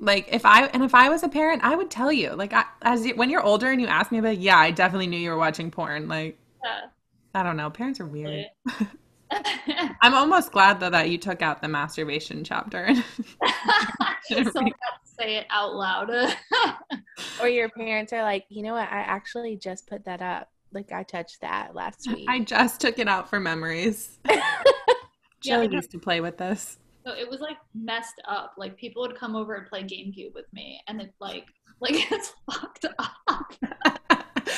[0.00, 2.32] like if I and if I was a parent, I would tell you.
[2.34, 5.06] Like, I, as you, when you're older and you ask me, like, yeah, I definitely
[5.06, 6.08] knew you were watching porn.
[6.08, 6.80] Like, yeah.
[7.34, 7.70] I don't know.
[7.70, 8.46] Parents are weird.
[8.66, 8.86] Yeah.
[10.02, 12.90] I'm almost glad though that you took out the masturbation chapter.
[14.28, 14.44] To
[15.18, 16.10] say it out loud.
[17.40, 18.90] Or your parents are like, you know what?
[18.90, 20.48] I actually just put that up.
[20.72, 22.26] Like I touched that last week.
[22.28, 24.18] I just took it out for memories.
[25.44, 26.78] Yeah, Joe because- used to play with this.
[27.04, 28.54] So it was like messed up.
[28.56, 31.46] Like people would come over and play GameCube with me, and it's like,
[31.80, 33.52] like it's fucked up.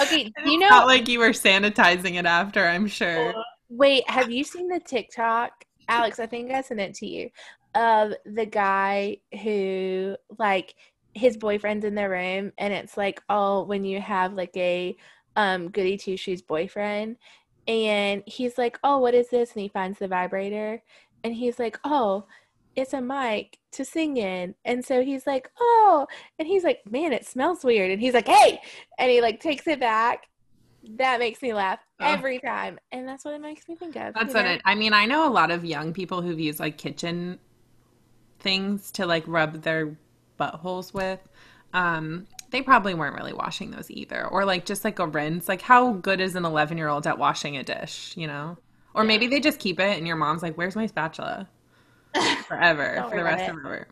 [0.03, 0.69] Okay, you know?
[0.69, 3.33] not like you were sanitizing it after, I'm sure.
[3.71, 5.53] Wait, have you seen the TikTok,
[5.89, 6.21] Alex?
[6.21, 7.31] I think I sent it to you.
[7.75, 10.75] Of the guy who like
[11.13, 14.97] his boyfriend's in the room, and it's like, oh, when you have like a
[15.37, 17.17] um goody two shoes boyfriend,
[17.67, 19.53] and he's like, oh, what is this?
[19.53, 20.83] And he finds the vibrator,
[21.23, 22.27] and he's like, oh.
[22.77, 24.57] It's a mic to sing in.
[24.65, 26.09] And so he's like, oh,
[26.41, 27.93] and he's like, man, it smells weird.
[27.93, 28.61] And he's like, hey,
[28.99, 30.27] and he like takes it back.
[30.97, 32.19] That makes me laugh Ugh.
[32.19, 32.81] every time.
[32.91, 34.15] And that's what it makes me think of.
[34.15, 34.51] That's what know?
[34.51, 34.63] it.
[34.65, 37.39] I mean, I know a lot of young people who've used like kitchen
[38.45, 39.97] things to like rub their
[40.39, 41.19] buttholes with.
[41.73, 45.49] Um, they probably weren't really washing those either, or like just like a rinse.
[45.49, 48.13] Like, how good is an 11 year old at washing a dish?
[48.17, 48.57] You know,
[48.95, 49.09] or Yeah.
[49.09, 51.49] maybe they just keep it, and your mom's like, "Where's my spatula?"
[52.47, 53.89] Forever for the rest of her.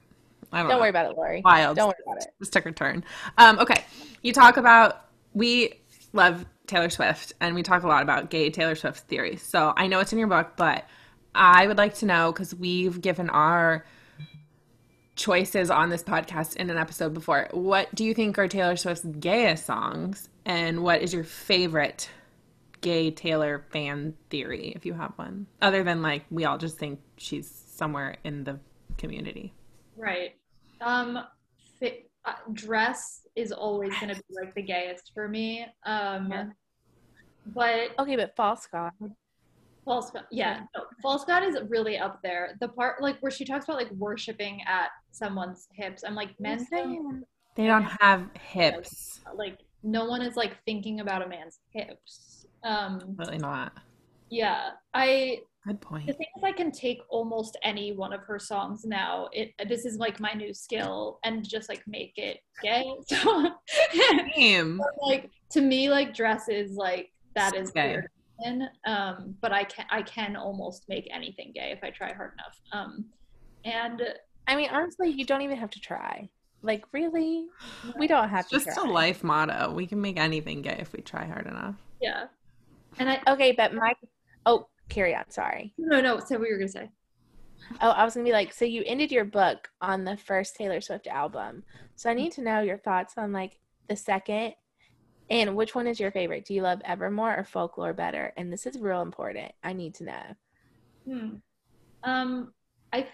[0.52, 0.80] I don't, Don't know.
[0.82, 1.42] worry about it, Lori.
[1.44, 1.76] Wild.
[1.76, 2.28] Don't worry about it.
[2.38, 3.04] just took a turn.
[3.38, 3.84] Um, okay,
[4.22, 5.80] you talk about we
[6.12, 9.42] love Taylor Swift, and we talk a lot about gay Taylor Swift theories.
[9.42, 10.84] So I know it's in your book, but
[11.34, 13.84] I would like to know because we've given our
[15.16, 17.48] choices on this podcast in an episode before.
[17.52, 22.08] What do you think are Taylor Swift's gayest songs, and what is your favorite
[22.80, 27.00] gay Taylor fan theory, if you have one, other than like we all just think
[27.16, 28.58] she's somewhere in the
[28.98, 29.52] community?
[29.96, 30.34] Right.
[30.80, 31.18] Um,
[31.78, 35.66] fi- uh, dress is always gonna be like the gayest for me.
[35.84, 36.44] Um, Yeah.
[37.46, 38.92] but Okay, but false god.
[39.84, 42.56] false god, yeah, no, false god is really up there.
[42.60, 46.02] The part like where she talks about like worshiping at someone's hips.
[46.04, 49.20] I'm like, men don't They don't have hips.
[49.36, 52.46] like no one is like thinking about a man's hips.
[52.64, 53.72] Um, Really not.
[54.30, 56.06] yeah, I Good point.
[56.06, 59.28] the thing is I can take almost any one of her songs now.
[59.32, 62.84] It this is like my new skill and just like make it gay.
[63.08, 63.50] So
[64.34, 64.80] Same.
[65.02, 67.98] like to me like dresses like that is Gay.
[68.44, 68.68] weird.
[68.86, 72.58] Um but I can I can almost make anything gay if I try hard enough.
[72.72, 73.04] Um
[73.64, 74.02] and
[74.52, 76.28] I mean, honestly, you don't even have to try.
[76.62, 77.46] Like, really,
[77.98, 78.84] we don't have It's to just try.
[78.88, 79.72] a life motto.
[79.72, 81.76] We can make anything gay if we try hard enough.
[82.00, 82.26] yeah.
[82.98, 83.94] And I Okay, but my
[84.46, 85.24] oh, carry on.
[85.30, 85.72] Sorry.
[85.78, 86.90] no no so what you were gonna say.
[87.80, 90.80] Oh, I was gonna be like, so you ended your book on the first Taylor
[90.82, 91.64] Swift album.
[91.96, 94.54] So I need to know your thoughts on like the second,
[95.30, 96.44] and which one is your favorite?
[96.44, 98.32] Do you love Evermore or Folklore better?
[98.36, 99.52] And this is real important.
[99.64, 100.22] I need to know.
[101.06, 101.28] Hmm.
[102.04, 102.52] Um,
[102.92, 103.06] I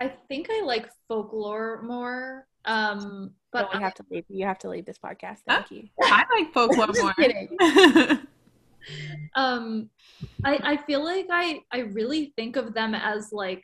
[0.00, 2.46] I think I like folklore more.
[2.64, 4.24] Um, but we I, have to leave.
[4.28, 5.38] You have to leave this podcast.
[5.46, 5.88] Thank you.
[6.02, 7.14] I like folklore more.
[9.34, 9.88] um,
[10.44, 13.62] I I feel like I I really think of them as like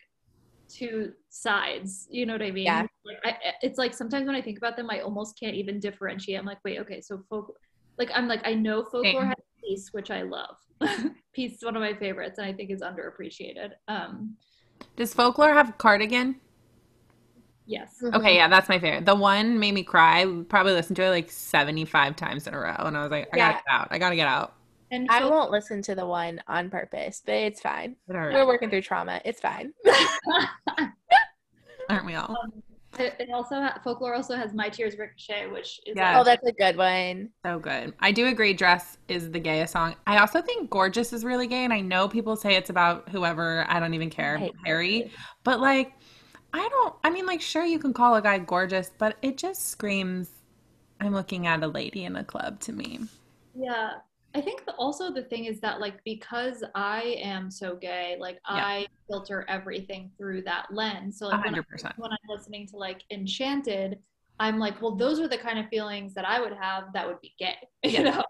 [0.69, 2.09] two sides.
[2.11, 2.65] You know what I mean?
[2.65, 2.87] Yeah.
[3.05, 6.39] Like I, it's like sometimes when I think about them, I almost can't even differentiate.
[6.39, 7.55] I'm like, wait, okay, so folk,
[7.99, 9.27] like I'm like I know folklore Same.
[9.27, 10.57] has peace, which I love.
[11.33, 13.73] peace is one of my favorites, and I think is underappreciated.
[13.89, 14.37] Um,
[14.97, 16.37] Does folklore have cardigan?
[17.67, 17.97] yes.
[18.03, 18.17] Mm-hmm.
[18.17, 19.07] Okay, yeah, that's my favorite.
[19.07, 20.27] The one made me cry.
[20.49, 22.75] Probably listened to it like 75 times in a row.
[22.79, 23.89] And I was like, I gotta get out.
[23.91, 24.55] I gotta get out.
[24.91, 27.97] And I folk- won't listen to the one on purpose, but it's fine.
[28.09, 28.35] It hurt.
[28.35, 29.21] We're working through trauma.
[29.25, 29.73] It's fine.
[31.89, 32.31] Aren't we all?
[32.31, 32.63] Um,
[32.99, 36.13] It, it also ha- folklore also has My Tears Ricochet, which is Yeah.
[36.13, 37.31] like, Oh, that's a good one.
[37.45, 37.95] So good.
[38.01, 39.97] I do agree Dress is the gayest song.
[40.07, 41.65] I also think Gorgeous is really gay.
[41.65, 45.11] And I know people say it's about whoever, I don't even care, I hate Harry.
[45.43, 45.93] But like,
[46.53, 49.69] I don't, I mean, like, sure, you can call a guy gorgeous, but it just
[49.71, 50.31] screams,
[51.01, 53.01] I'm looking at a lady in a club to me.
[53.55, 53.95] yeah.
[54.37, 58.41] I think the, also the thing is that like because I am so gay, like
[58.51, 58.57] Yeah.
[58.67, 61.19] I filter everything through that lens.
[61.19, 61.93] So like when, I, 100%.
[61.99, 63.99] when I'm listening to like Enchanted,
[64.41, 67.21] I'm like, well, those are the kind of feelings that I would have that would
[67.21, 67.57] be gay.
[67.85, 68.25] You know?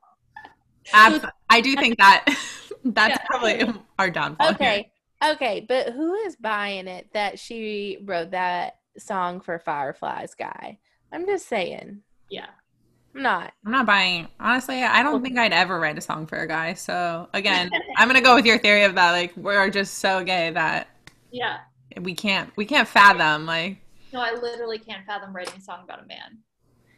[0.93, 2.25] Abs- I do think that
[2.85, 3.25] that's Yeah.
[3.27, 4.49] probably our downfall.
[4.49, 4.55] here.
[4.57, 4.91] Okay.
[5.25, 10.79] Okay, but who is buying it that she wrote that song for Fireflies guy?
[11.13, 12.03] I'm just saying.
[12.29, 12.49] Yeah.
[13.15, 13.53] I'm not.
[13.65, 14.27] I'm not buying.
[14.41, 16.75] Honestly, I don't think I'd ever write a song for a guy.
[16.75, 19.13] So again, I'm gonna go with your theory of that.
[19.13, 20.89] Like we're just so gay that
[21.31, 21.59] Yeah.
[22.01, 23.47] we can't we can't fathom.
[23.47, 23.79] Like
[24.13, 26.39] No, I literally can't fathom writing a song about a man.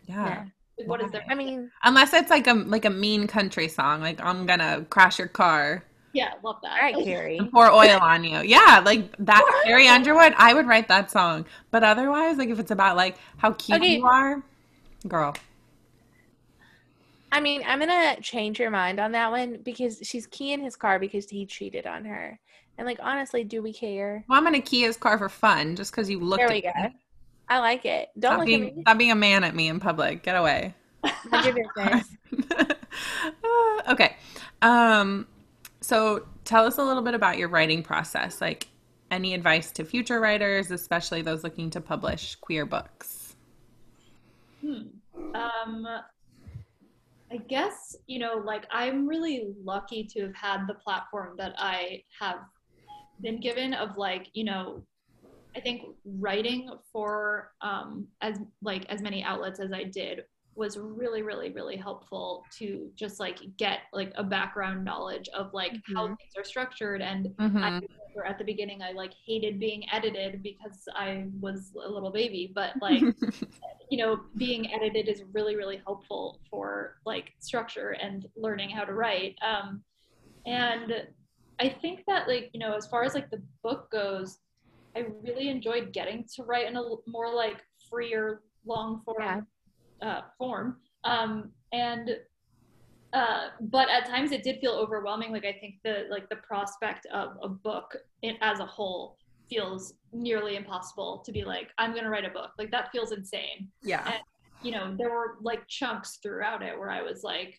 [0.06, 0.26] yeah.
[0.26, 0.44] Yeah.
[0.78, 1.24] Like, what is there?
[1.30, 5.18] I mean, Unless it's like a like a mean country song, like I'm gonna crash
[5.18, 6.72] your car Yeah, love that.
[6.72, 7.40] all right, Carrie.
[7.52, 8.40] pour oil on you.
[8.40, 9.42] Yeah, like that.
[9.64, 11.44] Carrie Underwood, I would write that song.
[11.70, 13.96] But otherwise, like if it's about like how cute Okay.
[13.98, 14.42] you are,
[15.08, 15.34] girl.
[17.32, 20.98] I mean, I'm gonna change your mind on that one because she's keying his car
[20.98, 22.38] because he cheated on her.
[22.78, 24.24] And like honestly, do we care?
[24.28, 26.38] Well, I'm gonna key his car for fun, just because you looked.
[26.40, 26.72] There at we go.
[26.74, 26.94] me.
[27.48, 28.08] I like it.
[28.18, 28.82] Don't Stop look being, at me.
[28.82, 30.22] stop being a man at me in public.
[30.22, 30.74] Get away.
[31.30, 32.08] Mind your business.
[33.88, 34.16] Okay.
[34.62, 35.26] Um,
[35.80, 38.40] so tell us a little bit about your writing process.
[38.40, 38.66] Like
[39.10, 43.36] any advice to future writers, especially those looking to publish queer books?
[44.60, 44.88] Hmm.
[45.34, 45.86] Um,
[47.32, 52.02] I guess, you know, like I'm really lucky to have had the platform that I
[52.20, 52.38] have
[53.20, 54.84] been given of like, you know,
[55.56, 60.20] I think writing for um, as like as many outlets as I did
[60.54, 65.72] was really, really, really helpful to just like get like a background knowledge of like
[65.94, 66.16] how Mhm.
[66.18, 67.80] things are structured and I
[68.16, 72.50] Remember at the beginning I like hated being edited because I was a little baby,
[72.54, 73.02] but like
[73.90, 78.92] you know, being edited is really, really helpful for like structure and learning how to
[78.92, 79.36] write.
[79.42, 79.82] Um,
[80.44, 81.06] and
[81.60, 84.38] I think that like, you know, as far as like the book goes,
[84.96, 87.58] I really enjoyed getting to write in a more like
[87.90, 89.46] freer, long form
[90.02, 90.78] uh, form.
[91.04, 92.16] Um, and
[93.16, 95.32] uh, but at times it did feel overwhelming.
[95.32, 99.16] Like I think the like the prospect of a book in, as a whole
[99.48, 102.50] feels nearly impossible to be like I'm gonna write a book.
[102.58, 103.68] Like that feels insane.
[103.82, 104.18] yeah.
[104.62, 107.58] You know, there were like chunks throughout it where I was like,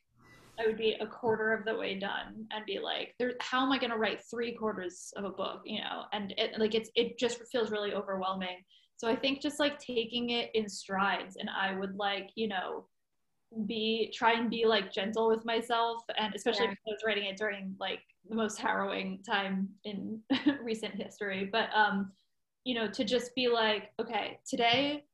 [0.60, 3.72] I would be a quarter of the way done and be like, there, how am
[3.72, 5.62] I gonna write three quarters of a book?
[5.66, 8.64] You know, and it like it's it just feels really overwhelming.
[8.98, 12.86] So I think just like taking it in strides, and I would like you know
[13.66, 16.72] be try and be like gentle with myself and especially Yeah.
[16.72, 20.20] because I was writing it during like the most harrowing time in
[20.62, 22.12] recent history but um
[22.66, 25.06] you know to just be like okay today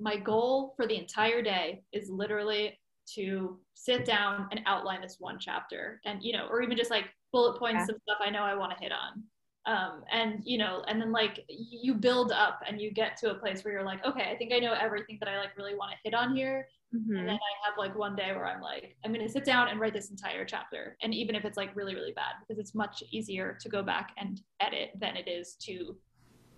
[0.00, 2.78] my goal for the entire day is literally
[3.14, 7.06] to sit down and outline this one chapter and you know or even just like
[7.32, 7.94] bullet points Yeah.
[7.94, 9.22] of stuff i know i want to hit on
[9.66, 13.34] um, and you know and then like you build up and you get to a
[13.34, 15.90] place where you're like okay i think i know everything that i like really want
[15.90, 17.18] to hit on here Mhm.
[17.18, 19.78] and then I have like one day where I'm like, I'm gonna sit down and
[19.78, 20.96] write this entire chapter.
[21.02, 24.12] And even if it's like really, really bad, because it's much easier to go back
[24.16, 25.96] and edit than it is to,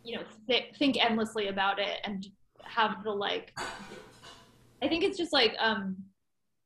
[0.04, 2.26] you know, th- think endlessly about it and
[2.64, 3.52] have the like.
[4.82, 5.96] I think it's just like um,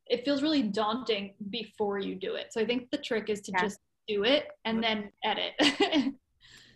[0.07, 2.53] it feels really daunting before you do it.
[2.53, 3.63] So I think the trick is to Yeah.
[3.63, 5.55] just do it and then edit.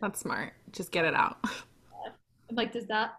[0.00, 0.54] That's smart.
[0.72, 1.44] Just get it out.
[2.50, 3.12] like, does that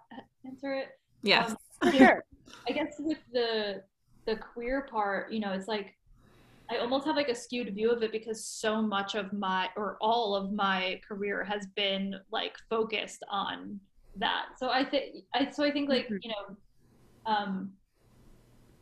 [0.45, 0.87] answer it?
[1.21, 1.51] Yes.
[1.51, 1.57] Um,
[1.91, 2.23] sure.
[2.67, 3.83] I guess with the
[4.27, 5.95] the queer part, you know, it's like
[6.71, 9.97] I almost have like a skewed view of it because so much of my or
[10.01, 13.79] all of my career has been like focused on
[14.17, 14.47] that.
[14.57, 16.19] So I think I so I think like, Mhm.
[16.23, 16.57] you know,
[17.25, 17.73] um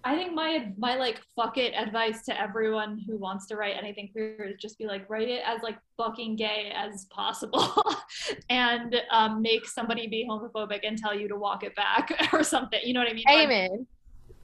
[0.07, 4.07] I think my my like fuck it advice to everyone who wants to write anything
[4.13, 7.73] queer is just be like write it as like fucking gay as possible
[8.49, 12.79] and um, make somebody be homophobic and tell you to walk it back or something.
[12.85, 13.25] You know what I mean?
[13.27, 13.85] Like- Amen.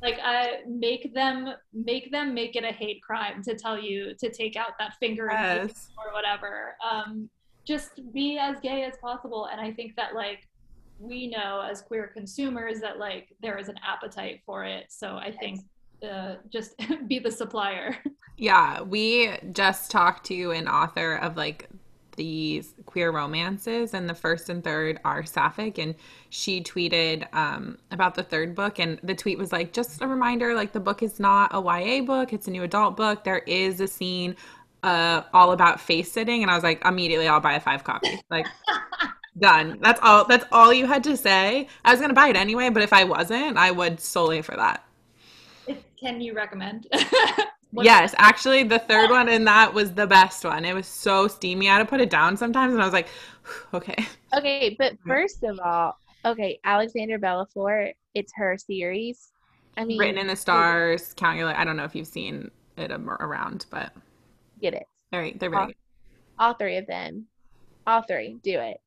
[0.01, 4.29] like I make them make them make it a hate crime to tell you to
[4.29, 5.91] take out that finger Yes.
[5.97, 6.75] or whatever.
[6.83, 7.29] Um,
[7.65, 10.45] just be as gay as possible, and I think that like
[10.99, 14.85] we know as queer consumers that like there is an appetite for it.
[14.89, 15.61] So I think
[16.07, 16.75] uh, just
[17.07, 17.97] be the supplier.
[18.37, 21.69] Yeah, we just talked to an author of like
[22.15, 25.77] these queer romances, and the first and third are sapphic.
[25.77, 25.95] And
[26.29, 30.53] she tweeted um, about the third book, and the tweet was like, just a reminder
[30.55, 33.23] like, the book is not a YA book, it's a new adult book.
[33.23, 34.35] There is a scene
[34.83, 38.21] uh, all about face sitting, and I was like, immediately, I'll buy a five copy.
[38.29, 38.47] Like,
[39.37, 39.77] done.
[39.81, 40.25] That's all.
[40.25, 41.67] That's all you had to say.
[41.83, 44.83] I was gonna buy it anyway, but if I wasn't, I would solely for that.
[45.99, 46.87] Can you recommend?
[47.81, 50.65] Yes, actually, the third one in that was the best one.
[50.65, 51.69] It was so steamy.
[51.69, 53.07] I had to put it down sometimes, and I was like,
[53.73, 53.95] okay.
[54.35, 59.31] Okay, but first of all, okay, Alexandria Bellefleur, it's her series.
[59.75, 61.47] I mean, Written in the stars, count your.
[61.47, 63.91] I don't know if you've seen it around, but
[64.61, 64.85] get it.
[65.11, 65.75] they're they're really good.
[66.37, 67.25] All three of them.
[67.87, 68.37] All three.
[68.43, 68.77] Do it.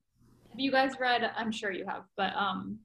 [0.57, 1.31] Have you guys read?
[1.37, 2.79] I'm sure you have, but um,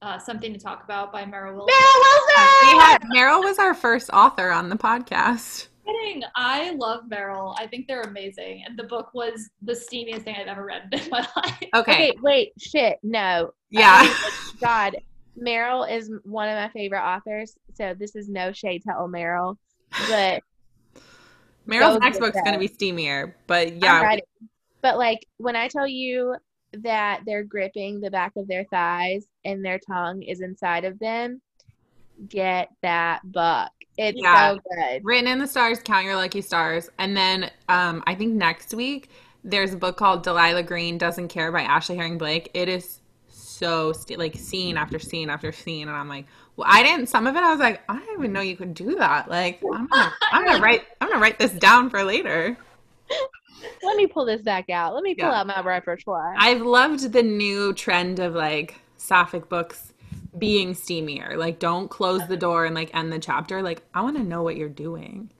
[0.00, 1.66] uh, something to talk about by Meryl Wilner.
[1.66, 2.72] Meryl Wilner!
[2.72, 5.66] We had Meryl was our first author on the podcast.
[5.84, 6.22] kidding.
[6.36, 7.56] I love Meryl.
[7.58, 8.62] I think they're amazing.
[8.64, 11.54] And the book was the steamiest thing I've ever read in my life.
[11.74, 13.50] Okay, Okay, wait, shit, no.
[13.70, 14.96] yeah, I God,
[15.36, 19.56] Meryl is one of my favorite authors, so this is no shade to old Meryl,
[20.08, 20.44] but
[21.66, 24.16] Meryl's next get book's gonna be steamier, but yeah.
[24.80, 26.36] But like when I tell you
[26.72, 31.40] that they're gripping the back of their thighs and their tongue is inside of them,
[32.28, 33.70] get that book.
[33.98, 34.52] It's Yeah.
[34.54, 35.00] so good.
[35.04, 36.90] Written in the Stars, Count Your Lucky Stars.
[36.98, 39.10] And then um, I think next week
[39.44, 42.50] there's a book called Delilah Green Doesn't Care by Ashley Herring Blake.
[42.52, 45.88] It is so st- like scene after scene after scene.
[45.88, 48.32] And I'm like, well, I didn't, some of it I was like, I didn't even
[48.32, 49.30] know you could do that.
[49.30, 52.56] Like, I'm gonna, I'm gonna write, I'm gonna write this down for later.
[53.82, 54.94] Let me pull this back out.
[54.94, 55.40] Let me pull Yeah.
[55.40, 56.34] out my repertoire.
[56.38, 59.92] I've loved the new trend of like sapphic books
[60.38, 61.36] being steamier.
[61.36, 63.62] Like, don't close the door and like end the chapter.
[63.62, 65.30] Like, I want to know what you're doing.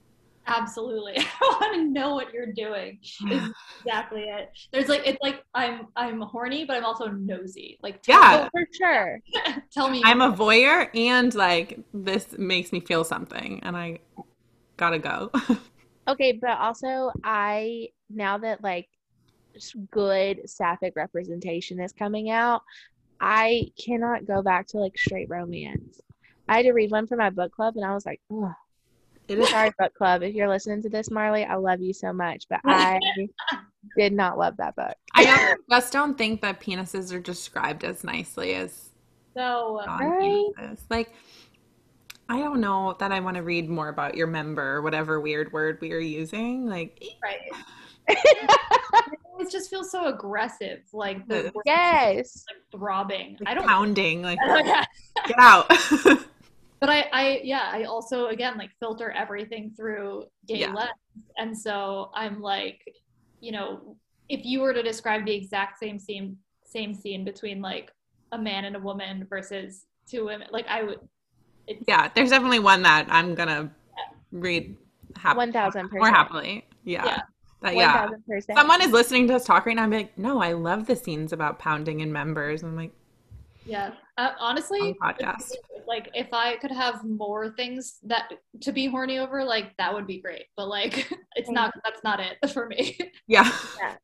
[0.47, 1.17] Absolutely.
[1.41, 2.99] I want to know what you're doing.
[3.29, 3.51] Is
[3.85, 4.49] exactly it.
[4.71, 7.77] There's like it's like I'm I'm horny, but I'm also nosy.
[7.83, 8.45] Like Yeah.
[8.45, 9.19] Oh, for sure.
[9.73, 13.99] tell me I'm a voyeur and like this makes me feel something and I
[14.77, 15.31] gotta go.
[16.07, 18.87] Okay, but also I now that like
[19.91, 22.61] good sapphic representation is coming out,
[23.19, 25.99] I cannot go back to like straight romance.
[26.47, 28.53] I had to read one for my book club and I was like, oh,
[29.27, 30.23] it is sorry book club.
[30.23, 32.99] If you're listening to this, Marley, I love you so much, but I
[33.97, 34.95] did not love that book.
[35.13, 38.91] I don't- just don't think that penises are described as nicely as
[39.35, 40.79] so non-penises.
[40.89, 41.11] Like
[42.29, 45.51] I don't know that I want to read more about your member or whatever weird
[45.53, 46.67] word we are using.
[46.67, 47.39] Like right.
[48.07, 50.81] it just feels so aggressive.
[50.93, 52.43] Like the Yes.
[52.49, 53.37] like throbbing.
[53.45, 54.39] I don't pounding, like
[55.27, 55.69] get out.
[56.79, 60.73] but I, I yeah i also again like filter everything through gay Yeah.
[60.73, 60.91] lens
[61.37, 62.81] and so i'm like
[63.41, 63.97] you know
[64.29, 67.91] if you were to describe the exact same scene same scene between like
[68.31, 70.99] a man and a woman versus two women like i would
[71.87, 73.71] yeah, there's definitely one that I'm gonna
[74.31, 74.75] read
[75.15, 76.15] hap- One thousand more percent.
[76.15, 76.65] happily.
[76.83, 77.05] Yeah.
[77.05, 77.21] Yeah.
[77.61, 77.93] That- yeah.
[77.93, 78.57] thousand percent.
[78.57, 80.95] Someone is listening to us talk right now and be like, no, I love the
[80.95, 82.63] scenes about pounding and members.
[82.63, 82.91] I'm like,
[83.65, 85.53] yeah Uh, honestly, podcast.
[85.87, 90.07] like if I could have more things that to be horny over, like that would
[90.07, 90.45] be great.
[90.55, 91.73] But like, it's not.
[91.83, 92.97] That's not it for me.
[93.27, 93.51] Yeah.
[93.79, 93.95] yeah.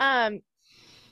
[0.00, 0.40] Um,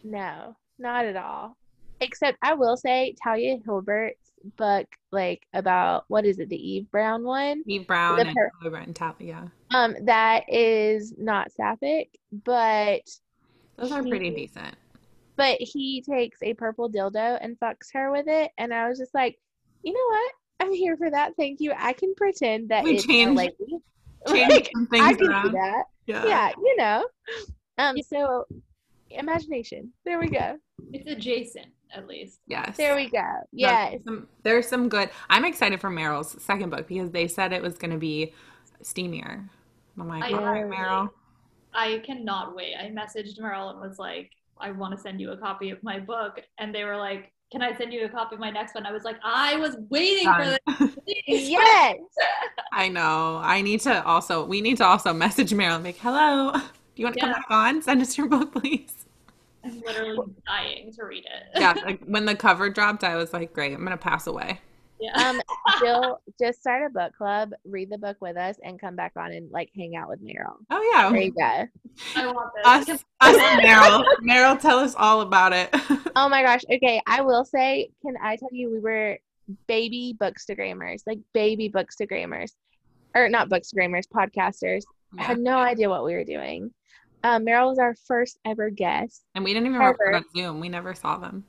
[0.05, 1.57] no, not at all.
[2.01, 4.22] Except I will say Talia Hibbert's
[4.57, 7.63] book, like about what is it, the Eve Brown one?
[7.67, 9.49] Eve Brown The and per- Chloe Brown Tappy, yeah.
[9.73, 12.11] Um, that is not sapphic,
[12.45, 13.03] but
[13.77, 14.75] Those are pretty decent.
[15.37, 19.15] but he takes a purple dildo and fucks her with it, and I was just
[19.15, 19.39] like,
[19.83, 20.33] you know what?
[20.61, 21.33] I'm here for that.
[21.37, 21.73] Thank you.
[21.77, 23.09] I can pretend that We it's a.
[23.09, 23.55] Change Like,
[24.27, 25.85] some I things can do that.
[26.07, 26.25] Yeah.
[26.27, 27.05] Yeah, you know.
[27.79, 28.45] Um, so
[29.11, 29.93] imagination.
[30.05, 30.59] There we go.
[30.93, 32.41] it's adjacent, at least.
[32.47, 32.77] Yes.
[32.77, 33.19] There we go.
[33.19, 33.99] No, Yes.
[34.05, 35.11] some- there's some good.
[35.31, 38.33] I'm excited for Meryl's second book because they said it was going to be
[38.83, 39.49] steamier.
[39.99, 40.65] I'm like, I all right.
[40.65, 41.11] Meryl.
[41.75, 42.75] I cannot wait.
[42.77, 45.99] I messaged Meryl and was like, I want to send you a copy of my
[45.99, 46.41] book.
[46.59, 48.87] And they were like, Can I send you a copy of my next one?
[48.87, 50.45] I was like, I was waiting for
[50.79, 50.97] this.
[51.27, 51.99] Yes.
[52.73, 53.39] I know.
[53.43, 54.45] I need to also.
[54.47, 56.53] We need to also message Meryl and be like, hello.
[56.53, 56.61] Do
[56.97, 57.83] you want to come back on?
[57.83, 59.02] Send us your book, please.
[59.65, 61.61] I'm literally dying to read it.
[61.61, 61.75] Yeah.
[61.85, 63.73] Like when the cover dropped, I was like, great.
[63.75, 64.61] I'm gonna pass away.
[65.01, 65.13] yeah.
[65.29, 65.41] Um,
[65.81, 69.33] Jill, just start a book club, read the book with us, and come back on
[69.33, 70.57] and like hang out with Meryl.
[70.71, 71.11] Oh yeah.
[71.11, 71.67] There you go.
[72.17, 73.05] I want Us, this.
[73.21, 74.05] us, and Meryl.
[74.23, 75.75] Meryl, tell us all about it.
[76.15, 76.61] Oh my gosh.
[76.71, 79.19] Okay, I will say, can I tell you, we were
[79.67, 82.53] baby bookstagrammers, like baby bookstagrammers,
[83.15, 84.83] or not bookstagrammers, podcasters.
[85.19, 86.71] I had no idea what we were doing.
[87.25, 89.23] Um, Meryl was our first ever guest.
[89.35, 89.97] And we didn't even Ever.
[90.01, 90.61] record on Zoom.
[90.61, 91.45] We never saw them.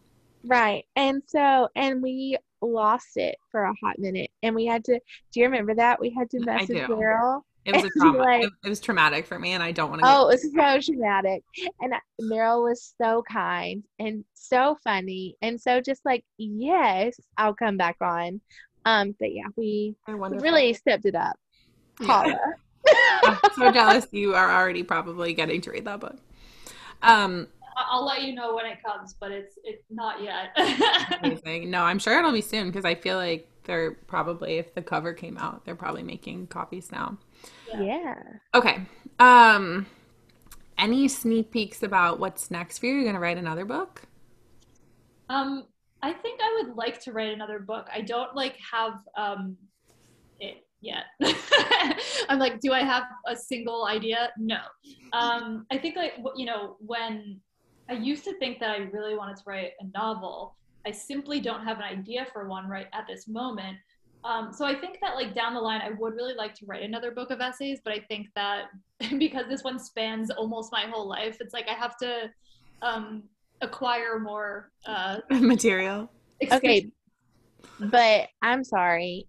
[0.45, 0.85] Right.
[0.95, 4.29] And so, and we lost it for a hot minute.
[4.43, 4.99] And we had to,
[5.31, 5.99] do you remember that?
[5.99, 6.77] We had to I message.
[6.87, 7.41] Meryl.
[7.65, 8.17] It was a trauma.
[8.19, 10.07] like- it, it was traumatic for me, and I don't want to.
[10.09, 11.43] Oh, it was so traumatic.
[11.79, 17.77] And Meryl was so kind and so funny and so just like, yes, I'll come
[17.77, 18.41] back on.
[18.85, 20.43] Um, but yeah, we They're we wonderful.
[20.43, 21.37] really stepped it up.
[22.01, 22.35] Yeah.
[22.89, 23.39] Paula.
[23.43, 26.17] I'm so jealous you are already probably getting to read that book.
[27.01, 30.55] Um, I- I'll let you know when it comes, but it's it's not yet.
[31.21, 31.69] amazing.
[31.71, 35.13] No, I'm sure it'll be soon because I feel like they're probably if the cover
[35.13, 37.17] came out, they're probably making copies now.
[37.77, 38.15] yeah.
[38.53, 38.81] Okay.
[39.19, 39.85] Um,
[40.77, 42.93] any sneak peeks about what's next for you?
[42.95, 44.03] You're gonna write another book?
[45.29, 45.65] Um,
[46.01, 47.87] I think I would like to write another book.
[47.93, 49.72] I don't like have um it
[50.83, 51.05] yet.
[52.29, 54.31] I'm like, do I have a single idea?
[54.37, 54.59] No.
[55.13, 57.39] Um, I think like you know when
[57.89, 60.55] I used to think that I really wanted to write a novel.
[60.85, 63.77] I simply don't have an idea for one right at this moment.
[64.25, 66.83] Um, so I think that like down the line, I would really like to write
[66.83, 68.65] another book of essays, but I think that
[69.17, 72.29] because this one spans almost my whole life, it's like I have to
[72.81, 73.23] um,
[73.61, 76.09] acquire more uh, Material.
[76.51, 76.89] Okay.
[77.79, 79.27] But I'm sorry.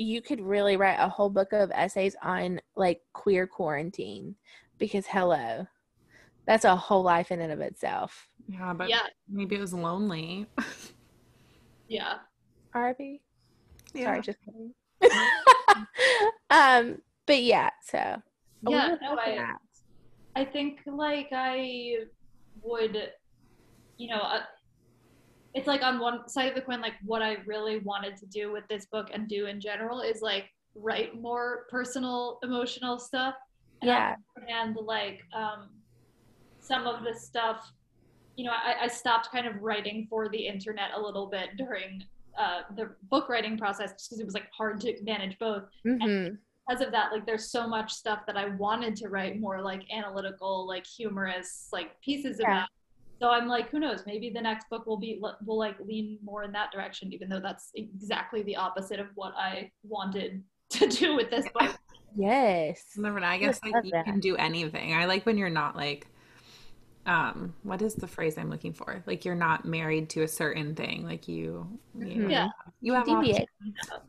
[0.00, 4.36] You could really write a whole book of essays on like queer quarantine
[4.78, 5.66] because hello.
[6.46, 8.28] That's a whole life in and of itself.
[8.46, 10.46] Yeah, but Yeah, maybe it was lonely.
[11.88, 12.14] yeah.
[12.74, 13.20] RP?
[13.92, 14.04] Yeah.
[14.04, 14.72] Sorry, just kidding.
[16.50, 18.22] um, but yeah, so
[18.68, 19.54] Yeah, no, I-
[20.36, 21.96] I think like I
[22.62, 23.12] would,
[23.96, 24.42] you know, uh,
[25.54, 28.52] it's like on one side of the coin, like what I really wanted to do
[28.52, 30.44] with this book and do in general is like
[30.74, 33.34] write more personal, emotional stuff.
[33.82, 34.14] And Yeah.
[34.48, 35.70] and like um,
[36.60, 37.72] some of the stuff,
[38.36, 42.02] you know, I, I stopped kind of writing for the internet a little bit during
[42.38, 46.34] uh, the book writing process because it was like hard to manage both Mm-hmm.
[46.68, 49.82] because of that like there's so much stuff that i wanted to write more like
[49.90, 52.46] analytical like humorous like pieces Yeah.
[52.58, 52.68] about
[53.20, 56.44] so i'm like who knows maybe the next book will be will like lean more
[56.44, 61.14] in that direction even though that's exactly the opposite of what i wanted to do
[61.16, 61.76] with this book
[62.16, 62.82] Yes.
[62.96, 63.26] Never know.
[63.26, 64.04] I I guess love like you that.
[64.06, 64.94] can do anything.
[64.94, 66.06] I like when you're not like
[67.06, 69.02] um what is the phrase I'm looking for?
[69.06, 71.04] Like you're not married to a certain thing.
[71.04, 72.30] Like you you, Mhm.
[72.30, 72.48] Yeah.
[72.80, 73.48] you have Deviate.
[73.60, 74.02] options.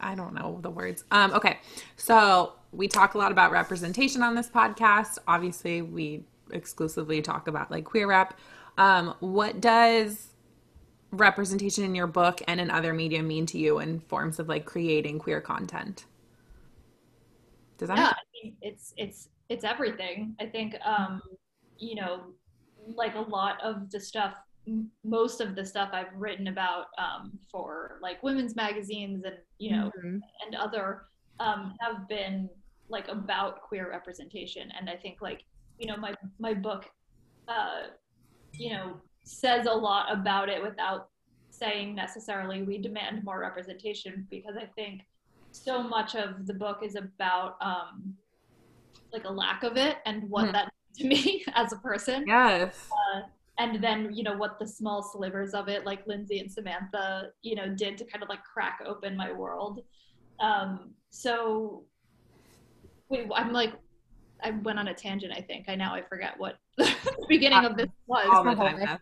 [0.00, 1.04] I don't know the words.
[1.10, 1.58] Um okay.
[1.96, 5.18] So we talk a lot about representation on this podcast.
[5.26, 8.34] Obviously, we exclusively talk about like queer rep.
[8.78, 10.28] Um what does
[11.12, 14.64] representation in your book and in other media mean to you in forms of like
[14.64, 16.06] creating queer content?
[17.78, 21.20] Does that yeah I mean, it's it's it's everything i think um
[21.78, 22.22] you know
[22.94, 24.34] like a lot of the stuff
[24.66, 29.72] m- most of the stuff i've written about um for like women's magazines and you
[29.72, 30.20] know Mhm.
[30.46, 31.02] and other
[31.40, 32.50] um, have been
[32.88, 35.44] like about queer representation and i think like
[35.80, 36.84] you know my my book
[37.48, 37.88] uh,
[38.58, 41.08] you know says a lot about it without
[41.50, 45.02] saying necessarily we demand more representation because I think
[45.50, 48.14] so much of the book is about um,
[49.12, 50.52] like a lack of it and what Hmm.
[50.52, 52.88] that to me as a person Yes.
[53.58, 57.54] and then you know what the small slivers of it like lindsay and samantha you
[57.54, 59.80] know did to kind of like crack open my world
[60.40, 61.84] um so
[63.10, 63.74] wait i'm like
[64.42, 66.92] i went on a tangent i think i now i forget what the
[67.28, 68.98] beginning of this All was the time.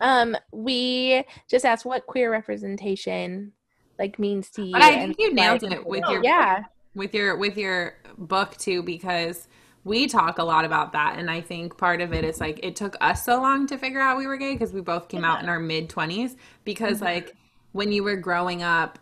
[0.00, 3.52] Um, we just asked what queer representation
[3.98, 4.72] like means to you.
[4.72, 6.62] But I think you nailed it with your Yeah,
[6.94, 9.48] with your with your book too because
[9.84, 12.74] we talk a lot about that and i think part of it is like it
[12.76, 15.40] took us so long to figure out we were gay because we both came out
[15.42, 17.04] in our mid 20s because Mhm.
[17.04, 17.36] like
[17.72, 18.98] when you were growing up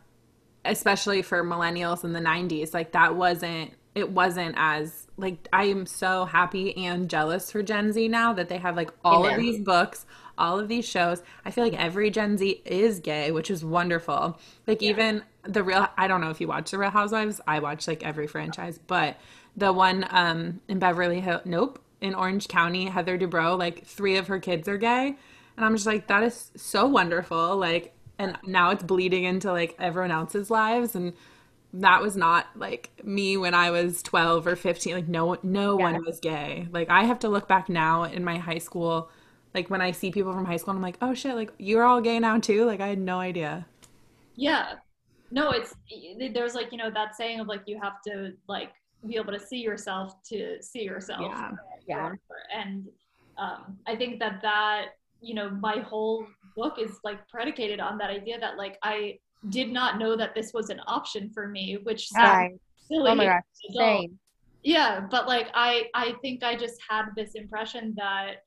[0.64, 5.86] especially for millennials in the 90s like that wasn't it wasn't as like i am
[5.86, 9.61] so happy and jealous for gen z now that they have like all of these
[9.64, 10.07] books
[10.38, 11.22] all of these shows.
[11.47, 14.38] I feel like every gen z is gay which is wonderful.
[14.66, 14.90] Like Yeah.
[14.90, 17.40] even the real i don't know if you watch the real housewives.
[17.47, 19.16] I watch like every franchise but
[19.57, 24.26] the one um in beverly hill nope in orange county heather dubrow like three of
[24.26, 25.16] her kids are gay.
[25.57, 27.57] And i'm just like that is so wonderful.
[27.57, 30.94] Like and now it's bleeding into like everyone else's lives.
[30.94, 31.14] And
[31.75, 35.85] that was not like me when I was 12 or 15 like no no Yeah.
[35.93, 36.69] one was gay.
[36.73, 39.11] Like I have to look back now in my high school
[39.55, 42.01] like when I see people from high school I'm like oh shit like you're all
[42.01, 42.64] gay now too?
[42.64, 43.67] Like I had no idea.
[44.37, 44.75] Yeah.
[45.31, 45.75] No it's
[46.33, 48.73] there's like you know that saying of like you have to like
[49.07, 51.21] be able to see yourself to see yourself.
[51.23, 51.51] Yeah.
[51.89, 52.12] Yeah,
[52.53, 52.89] and
[53.39, 54.87] um, i think that that
[55.21, 59.19] you know my whole book is like predicated on that idea that like i
[59.51, 62.55] did not know that this was an option for me which sounds right.
[62.88, 63.42] silly Oh my gosh,
[63.76, 64.18] same.
[64.62, 68.44] yeah but like i i think i just had this impression that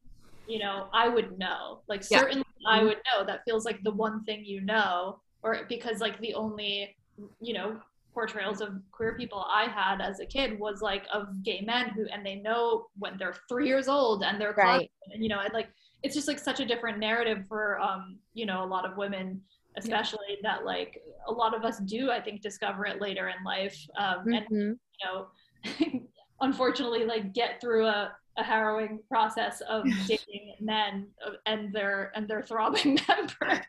[0.47, 2.19] you know i would know like Yeah.
[2.19, 6.19] certainly i would know that feels like the one thing you know or because like
[6.19, 6.95] the only
[7.39, 7.79] you know
[8.13, 12.05] portrayals of queer people i had as a kid was like of gay men who
[12.07, 14.89] and they know when they're three years old and they're Right.
[15.13, 15.69] and you know and like
[16.03, 19.39] it's just like such a different narrative for um you know a lot of women
[19.79, 23.77] especially that like a lot of us do i think discover it later in life
[23.97, 24.77] um and Mhm.
[25.01, 25.27] you know,
[26.41, 32.27] unfortunately, like get through a, a harrowing process of dating men uh, and their and
[32.27, 33.65] their throbbing members.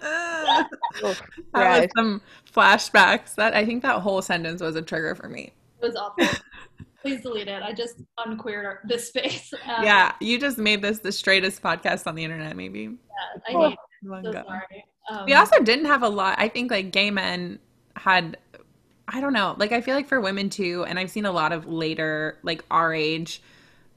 [0.00, 0.68] that
[1.04, 1.20] Oof,
[1.54, 2.20] was some
[2.52, 6.28] flashbacks that I think that whole sentence was a trigger for me It was awful.
[7.02, 7.62] Please delete it.
[7.62, 9.52] I just unqueered this space.
[9.66, 12.96] Um, yeah you just made this the straightest podcast on the internet maybe
[13.48, 13.78] I hate it.
[14.08, 14.84] Long So sorry.
[15.10, 16.36] Um, We also didn't have a lot.
[16.38, 17.58] I think like gay men
[17.96, 18.36] had,
[19.08, 21.52] I don't know, like I feel like for women too, and I've seen a lot
[21.52, 23.42] of later, like our age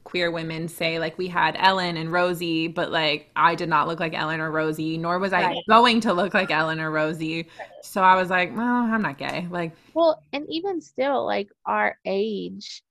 [0.04, 4.00] queer women say like we had Ellen and Rosie, but like I did not look
[4.00, 5.64] like Ellen or Rosie, nor was I Right.
[5.68, 7.48] going to look like Ellen or Rosie.
[7.82, 9.46] So I was like, well, I'm not gay.
[9.50, 12.82] Like, Well, and even still, like our age,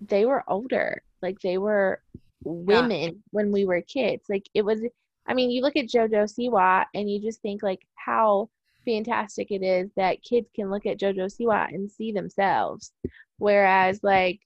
[0.00, 1.02] they were older.
[1.22, 2.02] Like they were
[2.44, 4.24] women when we were kids.
[4.28, 4.82] Like it was,
[5.28, 8.48] I mean, you look at JoJo Siwa and you just think like how
[8.84, 12.92] fantastic it is that kids can look at JoJo Siwa and see themselves.
[13.38, 14.40] Whereas, like,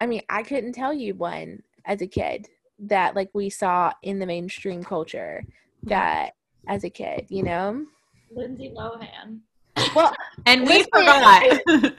[0.00, 2.46] I mean, I couldn't tell you one as a kid
[2.78, 5.44] that like we saw in the mainstream culture
[5.84, 6.32] that
[6.68, 7.84] as a kid, you know?
[8.30, 9.40] Lindsay Lohan.
[9.94, 10.14] Well,
[10.46, 10.90] and we Listen.
[10.94, 11.60] forgot.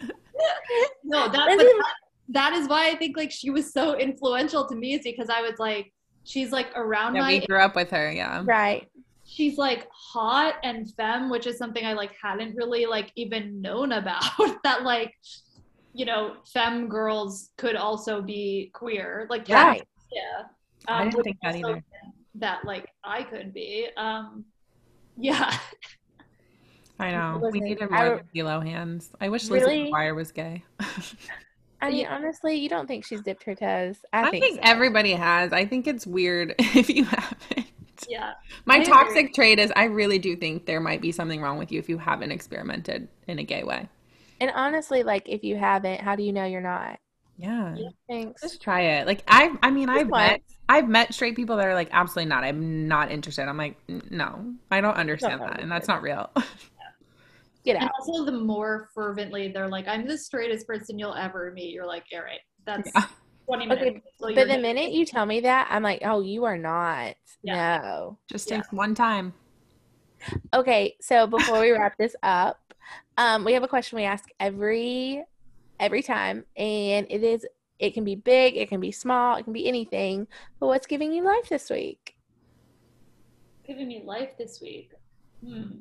[1.05, 1.93] No, that, but that
[2.29, 5.41] that is why I think like she was so influential to me is because I
[5.41, 5.93] was like,
[6.23, 8.11] she's like around yeah, my we grew up with her.
[8.11, 8.41] Yeah.
[8.45, 8.87] right.
[9.25, 13.93] she's like hot and femme which is something i like hadn't really like even known
[13.93, 14.23] about
[14.63, 15.13] that like
[15.93, 19.63] you know femme girls could also be queer like Yeah.
[19.67, 19.87] Right.
[20.11, 20.43] yeah
[20.87, 21.83] I didn't think that either.
[22.35, 24.45] that like i could be um
[25.17, 25.57] yeah
[26.99, 27.39] I know.
[27.41, 29.09] We Listen, needed I more re- Lindsay Lohans.
[29.19, 29.91] I wish Lizzie Really?
[29.91, 30.63] McGuire was gay.
[31.83, 33.97] I mean, honestly, you don't think she's dipped her toes.
[34.13, 34.61] I, I think, think so.
[34.63, 35.51] everybody has.
[35.53, 37.67] I think it's weird if you haven't.
[38.07, 38.33] yeah
[38.65, 38.93] My I agree.
[38.93, 41.89] toxic trait is I really do think there might be something wrong with you if
[41.89, 43.87] you haven't experimented in a gay way.
[44.41, 46.99] And honestly, like if you haven't, how do you know you're not?
[47.37, 47.75] Yeah.
[47.75, 47.89] Yeah.
[48.07, 48.41] Thanks.
[48.41, 49.07] Just try it.
[49.07, 50.41] Like I I mean Just I've met.
[50.69, 52.43] I've met straight people that are like absolutely not.
[52.43, 53.47] I'm not interested.
[53.47, 54.53] I'm like no.
[54.71, 56.29] I don't understand not that and that's not real.
[57.65, 57.91] Get and out.
[57.99, 62.03] also the more fervently they're like i'm the straightest person you'll ever meet you're like
[62.13, 63.05] all right that's Yeah.
[63.45, 64.61] 20 minutes Okay, so but the good.
[64.61, 67.15] minute you tell me that, I'm like, oh, you are not.
[67.43, 67.79] Yeah.
[67.83, 68.17] No.
[68.29, 68.61] Just Yeah.
[68.71, 69.33] one time.
[70.53, 72.73] Okay, so before we wrap this up,
[73.17, 75.25] um, we have a question we ask every
[75.77, 77.45] every time, and it is
[77.79, 80.25] it can be big, it can be small, it can be anything.
[80.61, 82.15] But what's giving you life this week?
[83.67, 84.91] giving me life this week.
[85.45, 85.71] Hmm.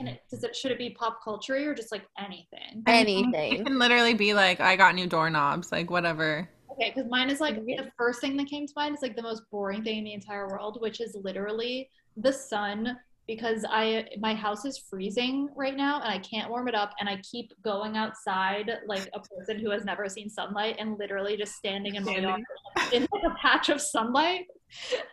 [0.00, 0.22] Can it?
[0.30, 0.56] Does it?
[0.56, 2.82] Should it be pop culture or just like anything?
[2.86, 3.34] Anything.
[3.34, 6.48] It can literally be like, I got new doorknobs, like whatever.
[6.72, 9.20] Okay, because mine is like the first thing that came to mind is like the
[9.20, 12.96] most boring thing in the entire world, which is literally the sun.
[13.26, 17.06] Because I my house is freezing right now and I can't warm it up and
[17.06, 21.56] I keep going outside like a person who has never seen sunlight and literally just
[21.56, 22.40] standing in my yard
[22.90, 24.46] in like a patch of sunlight.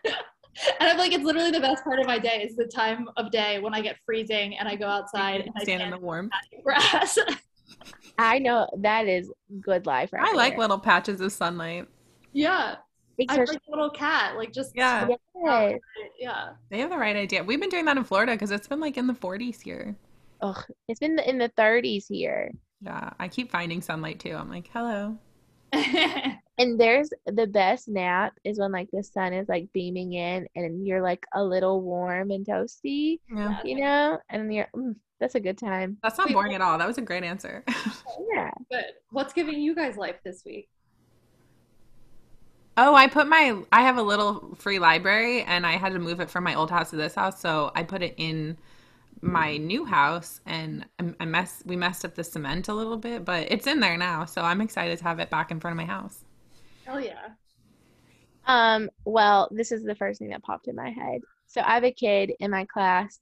[0.80, 3.32] and I'm like, it's literally the best part of my day is the time of
[3.32, 6.30] day when I get freezing and I go outside and I Stand in the warm
[6.64, 7.18] grass.
[8.18, 9.32] I know that is
[9.62, 10.60] good life right I like there.
[10.60, 11.88] little patches of sunlight.
[12.34, 12.76] yeah.
[13.18, 15.08] Makes I'm like a little cat, like just Yeah.
[15.44, 15.80] Yes.
[16.20, 16.50] yeah.
[16.70, 17.44] They have the right idea.
[17.44, 19.96] We've been doing that in Florida because it's been like in the 40s here.
[20.42, 22.52] Ugh, it's been in the 30s here.
[22.82, 24.36] Yeah, I keep finding sunlight too.
[24.36, 25.18] I'm like, hello.
[26.60, 30.86] And there's the best nap is when like the sun is like beaming in and
[30.88, 33.60] you're like a little warm and toasty, Yeah.
[33.64, 34.18] you know?
[34.30, 35.98] And you're mm, that's a good time.
[36.02, 36.78] That's not boring at all.
[36.78, 37.64] That was a great answer.
[38.34, 38.52] Yeah.
[38.72, 38.86] Good.
[39.12, 40.70] What's giving you guys life this week?
[42.78, 46.20] oh, I put my I have a little free library and I had to move
[46.20, 48.58] it from my old house to this house, so I put it in
[49.22, 53.26] my new house and I, I mess we messed up the cement a little bit,
[53.26, 55.78] but it's in there now, so I'm excited to have it back in front of
[55.88, 56.24] my house.
[56.88, 57.32] Hell yeah.
[58.46, 61.20] Um, well, this is the first thing that popped in my head.
[61.48, 63.20] So I have a kid in my class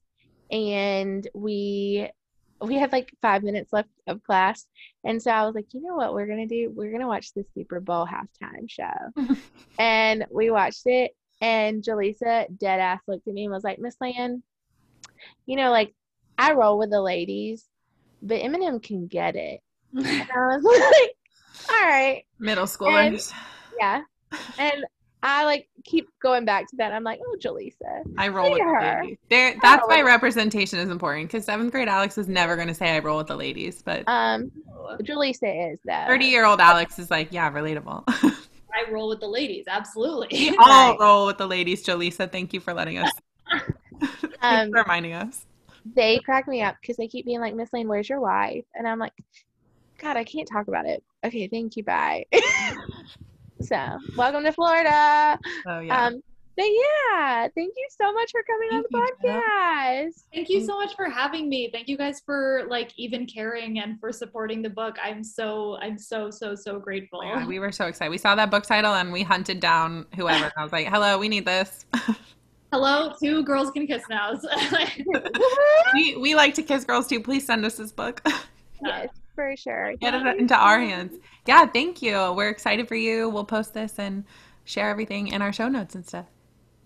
[0.52, 2.08] and we
[2.62, 4.66] we have like five minutes left of class.
[5.04, 6.70] And so I was like, you know what we're gonna do?
[6.72, 9.36] We're gonna watch the Super Bowl halftime show.
[9.80, 13.96] and we watched it and Jaleesa dead ass looked at me and was like, Miss
[14.00, 14.44] Lan,
[15.44, 15.92] you know, like
[16.38, 17.64] I roll with the ladies,
[18.22, 19.60] but Eminem can get it.
[19.96, 20.62] And I was
[21.02, 21.16] like,
[21.68, 22.24] all right.
[22.38, 23.32] Middle schoolers.
[23.78, 24.02] Yeah.
[24.58, 24.84] And
[25.22, 26.92] I like keep going back to that.
[26.92, 28.02] I'm like, oh, Jaleesa.
[28.18, 29.00] I roll with the her.
[29.02, 29.18] ladies.
[29.28, 32.94] There, that's why representation is important because seventh grade Alex is never going to say
[32.94, 34.50] I roll with the ladies, but Um,
[35.02, 36.04] Jaleesa is though.
[36.06, 38.04] 30 year old Alex is like, yeah, relatable.
[38.08, 40.28] I roll with the ladies, absolutely.
[40.30, 40.96] we all Right.
[41.00, 42.30] roll with the ladies, Jaleesa.
[42.30, 43.10] Thank you for letting us,
[44.42, 45.46] Um, for reminding us.
[45.94, 48.64] They crack me up because they keep being like, Miss Lane, where's your wife?
[48.74, 49.12] And I'm like,
[49.98, 51.02] God, I can't talk about it.
[51.24, 51.84] Okay, thank you.
[51.84, 52.26] Bye.
[53.60, 55.38] So, welcome to Florida.
[55.64, 56.06] So yeah.
[56.06, 56.22] Um,
[56.56, 59.42] but yeah, thank you so much for coming on the you, Jeff.
[59.42, 60.24] podcast.
[60.32, 61.68] Thank you so much for having me.
[61.70, 64.96] Thank you guys for like even caring and for supporting the book.
[65.02, 67.20] I'm so I'm so so so grateful.
[67.22, 68.10] Oh my we were so excited.
[68.10, 70.50] We saw that book title and we hunted down whoever.
[70.56, 71.84] I was like, hello, we need this.
[72.72, 74.32] Hello, two girls can kiss now.
[75.94, 77.20] we, we like to kiss girls too.
[77.20, 78.20] Please send us this book.
[78.84, 79.92] yes, for sure.
[79.98, 81.20] Get Thank it into so our hands.
[81.46, 82.32] Yeah, thank you.
[82.32, 83.28] We're excited for you.
[83.28, 84.24] We'll post this and
[84.64, 86.26] share everything in our show notes and stuff.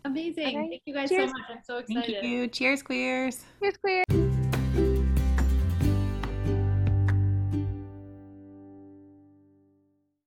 [0.04, 0.46] Amazing.
[0.46, 0.68] Okay.
[0.68, 1.30] Thank you guys Cheers.
[1.30, 1.42] so much.
[1.48, 2.04] I'm so excited.
[2.04, 2.48] Thank you.
[2.48, 3.44] Cheers, queers.
[3.60, 4.04] Here's queer.